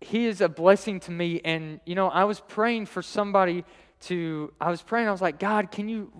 he 0.00 0.26
is 0.26 0.40
a 0.40 0.48
blessing 0.48 1.00
to 1.00 1.10
me. 1.10 1.40
And, 1.44 1.80
you 1.86 1.94
know, 1.94 2.08
I 2.08 2.24
was 2.24 2.40
praying 2.40 2.86
for 2.86 3.02
somebody 3.02 3.64
to, 4.02 4.52
I 4.60 4.70
was 4.70 4.82
praying, 4.82 5.08
I 5.08 5.12
was 5.12 5.22
like, 5.22 5.38
God, 5.38 5.70
can 5.70 5.88
you, 5.88 6.12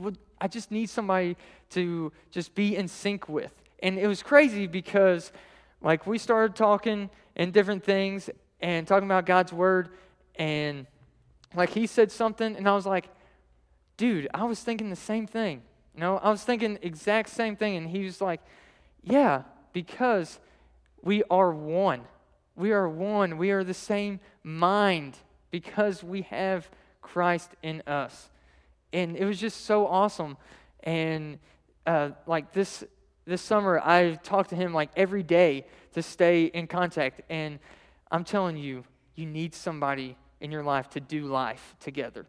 I 0.44 0.46
just 0.46 0.70
need 0.70 0.90
somebody 0.90 1.38
to 1.70 2.12
just 2.30 2.54
be 2.54 2.76
in 2.76 2.86
sync 2.86 3.30
with. 3.30 3.50
And 3.82 3.98
it 3.98 4.06
was 4.06 4.22
crazy 4.22 4.66
because, 4.66 5.32
like, 5.80 6.06
we 6.06 6.18
started 6.18 6.54
talking 6.54 7.08
and 7.34 7.50
different 7.50 7.82
things 7.82 8.28
and 8.60 8.86
talking 8.86 9.08
about 9.08 9.24
God's 9.24 9.54
word, 9.54 9.88
and 10.34 10.86
like 11.54 11.70
he 11.70 11.86
said 11.86 12.12
something, 12.12 12.56
and 12.56 12.68
I 12.68 12.74
was 12.74 12.84
like, 12.84 13.08
dude, 13.96 14.28
I 14.34 14.44
was 14.44 14.60
thinking 14.60 14.90
the 14.90 14.96
same 14.96 15.26
thing. 15.26 15.62
You 15.94 16.00
know, 16.00 16.18
I 16.18 16.28
was 16.28 16.44
thinking 16.44 16.78
exact 16.82 17.30
same 17.30 17.56
thing, 17.56 17.76
and 17.76 17.88
he 17.88 18.04
was 18.04 18.20
like, 18.20 18.42
yeah, 19.02 19.44
because 19.72 20.40
we 21.02 21.22
are 21.30 21.52
one. 21.52 22.02
We 22.54 22.72
are 22.72 22.86
one. 22.86 23.38
We 23.38 23.50
are 23.50 23.64
the 23.64 23.72
same 23.72 24.20
mind 24.42 25.16
because 25.50 26.04
we 26.04 26.20
have 26.22 26.68
Christ 27.00 27.52
in 27.62 27.82
us. 27.86 28.28
And 28.94 29.16
it 29.16 29.24
was 29.24 29.38
just 29.38 29.66
so 29.66 29.86
awesome. 29.86 30.36
And 30.82 31.38
uh, 31.86 32.10
like 32.26 32.52
this 32.52 32.84
this 33.26 33.40
summer, 33.40 33.80
I 33.82 34.14
talked 34.22 34.50
to 34.50 34.56
him 34.56 34.74
like 34.74 34.90
every 34.96 35.22
day 35.22 35.66
to 35.94 36.02
stay 36.02 36.44
in 36.44 36.66
contact. 36.66 37.22
And 37.30 37.58
I'm 38.10 38.24
telling 38.24 38.56
you, 38.56 38.84
you 39.14 39.26
need 39.26 39.54
somebody 39.54 40.16
in 40.40 40.50
your 40.50 40.62
life 40.62 40.90
to 40.90 41.00
do 41.00 41.26
life 41.26 41.74
together. 41.80 42.26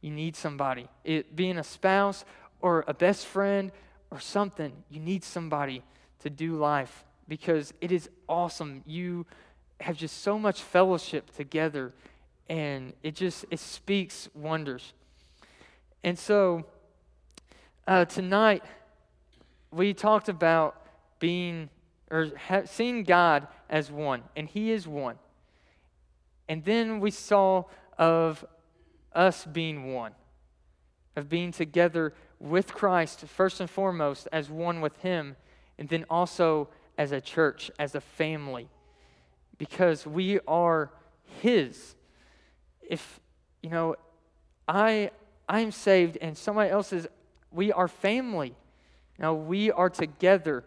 You 0.00 0.12
need 0.12 0.36
somebody. 0.36 0.88
It, 1.04 1.34
being 1.34 1.58
a 1.58 1.64
spouse 1.64 2.24
or 2.60 2.84
a 2.86 2.94
best 2.94 3.26
friend 3.26 3.72
or 4.10 4.20
something, 4.20 4.72
you 4.90 5.00
need 5.00 5.24
somebody 5.24 5.82
to 6.20 6.30
do 6.30 6.54
life 6.54 7.04
because 7.26 7.74
it 7.80 7.90
is 7.90 8.08
awesome. 8.28 8.82
You 8.86 9.26
have 9.80 9.96
just 9.96 10.22
so 10.22 10.38
much 10.38 10.62
fellowship 10.62 11.34
together 11.34 11.92
and 12.48 12.92
it 13.02 13.16
just 13.16 13.44
it 13.50 13.58
speaks 13.58 14.28
wonders. 14.34 14.92
And 16.02 16.18
so 16.18 16.64
uh, 17.86 18.04
tonight 18.04 18.62
we 19.70 19.94
talked 19.94 20.28
about 20.28 20.82
being 21.18 21.68
or 22.10 22.30
seeing 22.66 23.02
God 23.02 23.48
as 23.68 23.90
one, 23.90 24.22
and 24.36 24.48
He 24.48 24.70
is 24.70 24.86
one. 24.86 25.16
And 26.48 26.64
then 26.64 27.00
we 27.00 27.10
saw 27.10 27.64
of 27.98 28.44
us 29.12 29.44
being 29.44 29.92
one, 29.92 30.12
of 31.16 31.28
being 31.28 31.50
together 31.50 32.14
with 32.38 32.72
Christ, 32.72 33.20
first 33.26 33.60
and 33.60 33.68
foremost, 33.68 34.28
as 34.30 34.48
one 34.50 34.80
with 34.80 34.96
Him, 34.98 35.36
and 35.78 35.88
then 35.88 36.04
also 36.08 36.68
as 36.96 37.12
a 37.12 37.20
church, 37.20 37.70
as 37.78 37.94
a 37.94 38.00
family, 38.00 38.68
because 39.58 40.06
we 40.06 40.38
are 40.46 40.92
His. 41.40 41.96
If, 42.82 43.20
you 43.62 43.70
know, 43.70 43.96
I, 44.68 45.10
I 45.48 45.60
am 45.60 45.70
saved 45.70 46.18
and 46.20 46.36
somebody 46.36 46.70
else 46.70 46.92
is, 46.92 47.06
we 47.50 47.72
are 47.72 47.88
family. 47.88 48.54
Now 49.18 49.34
we 49.34 49.70
are 49.70 49.90
together. 49.90 50.64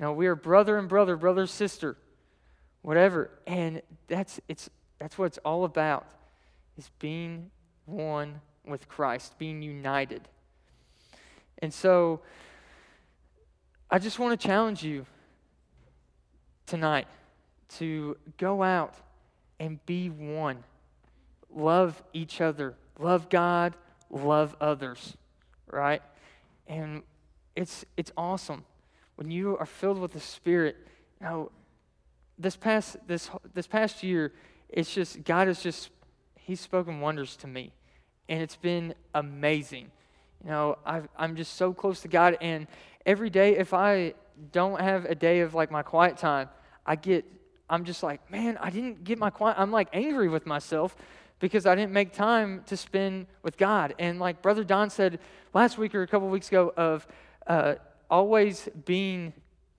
Now 0.00 0.12
we 0.12 0.26
are 0.26 0.34
brother 0.34 0.78
and 0.78 0.88
brother, 0.88 1.16
brother, 1.16 1.46
sister, 1.46 1.96
whatever. 2.82 3.30
And 3.46 3.82
that's, 4.06 4.40
it's, 4.48 4.70
that's 4.98 5.18
what 5.18 5.26
it's 5.26 5.38
all 5.38 5.64
about, 5.64 6.06
is 6.76 6.90
being 6.98 7.50
one 7.84 8.40
with 8.66 8.88
Christ, 8.88 9.38
being 9.38 9.62
united. 9.62 10.22
And 11.58 11.72
so 11.72 12.20
I 13.90 13.98
just 13.98 14.18
want 14.18 14.38
to 14.38 14.46
challenge 14.46 14.82
you 14.82 15.06
tonight 16.66 17.06
to 17.76 18.16
go 18.36 18.62
out 18.62 18.94
and 19.58 19.84
be 19.86 20.08
one. 20.10 20.62
Love 21.54 22.02
each 22.12 22.40
other, 22.40 22.74
love 22.98 23.28
God, 23.28 23.74
love 24.10 24.56
others, 24.60 25.16
right? 25.70 26.02
And 26.66 27.02
it's 27.56 27.84
it's 27.96 28.12
awesome 28.16 28.64
when 29.16 29.30
you 29.30 29.56
are 29.58 29.66
filled 29.66 29.98
with 29.98 30.12
the 30.12 30.20
Spirit. 30.20 30.76
You 31.20 31.26
know, 31.26 31.50
this 32.38 32.56
past 32.56 32.96
this 33.06 33.30
this 33.54 33.66
past 33.66 34.02
year, 34.02 34.32
it's 34.68 34.92
just 34.92 35.24
God 35.24 35.48
has 35.48 35.62
just 35.62 35.90
He's 36.36 36.60
spoken 36.60 37.00
wonders 37.00 37.36
to 37.38 37.46
me, 37.46 37.72
and 38.28 38.40
it's 38.42 38.56
been 38.56 38.94
amazing. 39.14 39.90
You 40.44 40.50
know, 40.50 40.78
i 40.86 41.02
I'm 41.16 41.36
just 41.36 41.54
so 41.54 41.72
close 41.72 42.00
to 42.02 42.08
God, 42.08 42.38
and 42.40 42.66
every 43.04 43.28
day, 43.28 43.56
if 43.56 43.74
I 43.74 44.14
don't 44.52 44.80
have 44.80 45.04
a 45.04 45.14
day 45.14 45.40
of 45.40 45.54
like 45.54 45.70
my 45.70 45.82
quiet 45.82 46.16
time, 46.16 46.48
I 46.86 46.96
get 46.96 47.24
I'm 47.68 47.84
just 47.84 48.02
like, 48.02 48.30
man, 48.30 48.56
I 48.58 48.70
didn't 48.70 49.04
get 49.04 49.18
my 49.18 49.30
quiet. 49.30 49.56
I'm 49.58 49.70
like 49.70 49.88
angry 49.92 50.28
with 50.28 50.46
myself 50.46 50.96
because 51.40 51.66
I 51.66 51.74
didn't 51.74 51.92
make 51.92 52.12
time 52.12 52.62
to 52.66 52.76
spend 52.76 53.26
with 53.42 53.56
God. 53.56 53.94
And 53.98 54.18
like 54.18 54.42
Brother 54.42 54.64
Don 54.64 54.90
said 54.90 55.20
last 55.54 55.78
week 55.78 55.94
or 55.94 56.02
a 56.02 56.06
couple 56.06 56.28
weeks 56.28 56.48
ago, 56.48 56.72
of 56.76 57.06
uh, 57.46 57.76
always 58.10 58.68
being 58.84 59.32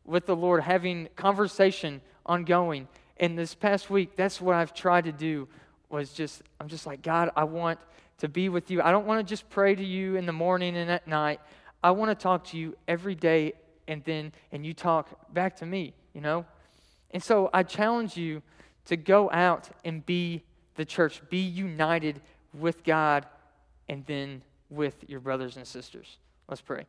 with 0.06 0.26
the 0.26 0.36
Lord, 0.36 0.64
having 0.64 1.10
conversation 1.16 2.02
ongoing. 2.26 2.88
And 3.18 3.38
this 3.38 3.54
past 3.54 3.90
week, 3.90 4.16
that's 4.16 4.40
what 4.40 4.56
I've 4.56 4.74
tried 4.74 5.06
to 5.06 5.12
do. 5.12 5.48
Was 5.90 6.14
just 6.14 6.44
I'm 6.60 6.68
just 6.68 6.86
like 6.86 7.02
God, 7.02 7.32
I 7.36 7.44
want 7.46 7.80
to 8.20 8.30
be 8.30 8.48
with 8.48 8.70
you. 8.70 8.82
I 8.82 8.92
don't 8.92 9.08
want 9.08 9.26
to 9.26 9.30
just 9.30 9.50
pray 9.50 9.74
to 9.76 9.84
you 9.84 10.16
in 10.16 10.26
the 10.26 10.34
morning 10.34 10.78
and 10.78 10.90
at 10.92 11.08
night. 11.08 11.40
I 11.84 11.92
want 11.92 12.12
to 12.12 12.16
talk 12.22 12.44
to 12.46 12.58
you 12.58 12.76
every 12.88 13.16
day, 13.16 13.54
and 13.88 14.04
then 14.04 14.32
and 14.52 14.66
you 14.66 14.74
talk 14.74 15.34
back 15.34 15.58
to 15.58 15.66
me. 15.66 15.94
You 16.14 16.22
know. 16.22 16.46
And 17.12 17.24
so 17.24 17.50
I 17.54 17.64
challenge 17.64 18.16
you 18.18 18.44
to 18.86 18.96
go 18.96 19.32
out 19.32 19.70
and 19.84 20.06
be 20.06 20.44
the 20.80 20.86
church. 20.86 21.22
Be 21.30 21.42
united 21.42 22.22
with 22.54 22.86
God 22.86 23.26
and 23.90 24.06
then 24.06 24.42
with 24.70 24.96
your 25.10 25.20
brothers 25.20 25.58
and 25.58 25.68
sisters. 25.68 26.18
Let's 26.48 26.62
pray. 26.62 26.86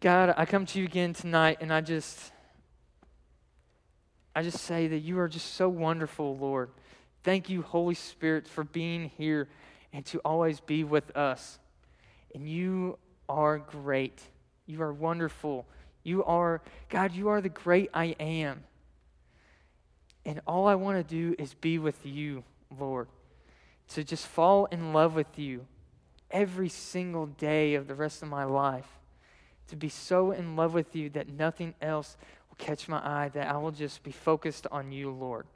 God, 0.00 0.34
I 0.36 0.46
come 0.46 0.66
to 0.66 0.80
you 0.80 0.84
again 0.84 1.12
tonight 1.12 1.58
and 1.60 1.72
I 1.72 1.80
just 1.80 2.32
I 4.34 4.42
just 4.42 4.64
say 4.64 4.88
that 4.88 4.98
you 4.98 5.20
are 5.20 5.28
just 5.28 5.54
so 5.54 5.68
wonderful, 5.68 6.36
Lord. 6.36 6.70
Thank 7.22 7.48
you, 7.48 7.62
Holy 7.62 7.94
Spirit, 7.94 8.48
for 8.48 8.64
being 8.64 9.12
here 9.16 9.48
and 9.92 10.04
to 10.06 10.18
always 10.24 10.58
be 10.58 10.82
with 10.82 11.16
us. 11.16 11.60
And 12.34 12.48
you 12.48 12.98
are 13.28 13.58
great. 13.58 14.20
You 14.66 14.82
are 14.82 14.92
wonderful. 14.92 15.66
You 16.02 16.24
are, 16.24 16.62
God, 16.88 17.12
you 17.12 17.28
are 17.28 17.40
the 17.40 17.48
great 17.48 17.90
I 17.94 18.06
am. 18.18 18.64
And 20.26 20.40
all 20.46 20.66
I 20.66 20.74
want 20.74 20.96
to 20.96 21.14
do 21.14 21.34
is 21.38 21.54
be 21.54 21.78
with 21.78 22.06
you, 22.06 22.44
Lord. 22.78 23.08
To 23.88 24.04
just 24.04 24.26
fall 24.26 24.66
in 24.66 24.92
love 24.92 25.14
with 25.14 25.38
you 25.38 25.66
every 26.30 26.68
single 26.68 27.26
day 27.26 27.74
of 27.74 27.86
the 27.86 27.94
rest 27.94 28.22
of 28.22 28.28
my 28.28 28.44
life. 28.44 28.88
To 29.68 29.76
be 29.76 29.88
so 29.88 30.32
in 30.32 30.56
love 30.56 30.74
with 30.74 30.96
you 30.96 31.10
that 31.10 31.28
nothing 31.28 31.74
else 31.80 32.16
will 32.48 32.56
catch 32.56 32.88
my 32.88 32.98
eye, 32.98 33.30
that 33.34 33.48
I 33.48 33.56
will 33.58 33.70
just 33.70 34.02
be 34.02 34.12
focused 34.12 34.66
on 34.70 34.92
you, 34.92 35.10
Lord. 35.10 35.46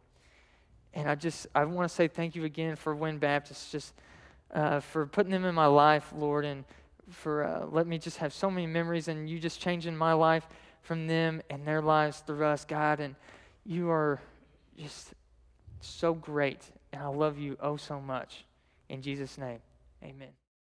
And 0.94 1.08
I 1.08 1.14
just, 1.14 1.46
I 1.54 1.64
want 1.64 1.88
to 1.88 1.94
say 1.94 2.08
thank 2.08 2.34
you 2.34 2.44
again 2.44 2.76
for 2.76 2.94
Wynne 2.94 3.18
Baptist, 3.18 3.72
just 3.72 3.94
uh, 4.54 4.80
for 4.80 5.06
putting 5.06 5.32
them 5.32 5.44
in 5.44 5.54
my 5.54 5.66
life, 5.66 6.12
Lord, 6.16 6.44
and 6.44 6.64
for 7.10 7.44
uh, 7.44 7.66
letting 7.66 7.90
me 7.90 7.98
just 7.98 8.18
have 8.18 8.32
so 8.32 8.50
many 8.50 8.66
memories 8.66 9.08
and 9.08 9.28
you 9.28 9.38
just 9.38 9.60
changing 9.60 9.96
my 9.96 10.12
life 10.12 10.46
from 10.82 11.06
them 11.06 11.42
and 11.50 11.66
their 11.66 11.82
lives 11.82 12.20
through 12.20 12.44
us, 12.44 12.64
God. 12.64 13.00
And 13.00 13.14
you 13.64 13.90
are 13.90 14.20
just 14.78 15.12
so 15.80 16.14
great. 16.14 16.62
And 16.92 17.02
I 17.02 17.08
love 17.08 17.38
you 17.38 17.56
oh 17.60 17.76
so 17.76 18.00
much. 18.00 18.44
In 18.88 19.02
Jesus' 19.02 19.36
name, 19.38 19.60
amen. 20.02 20.30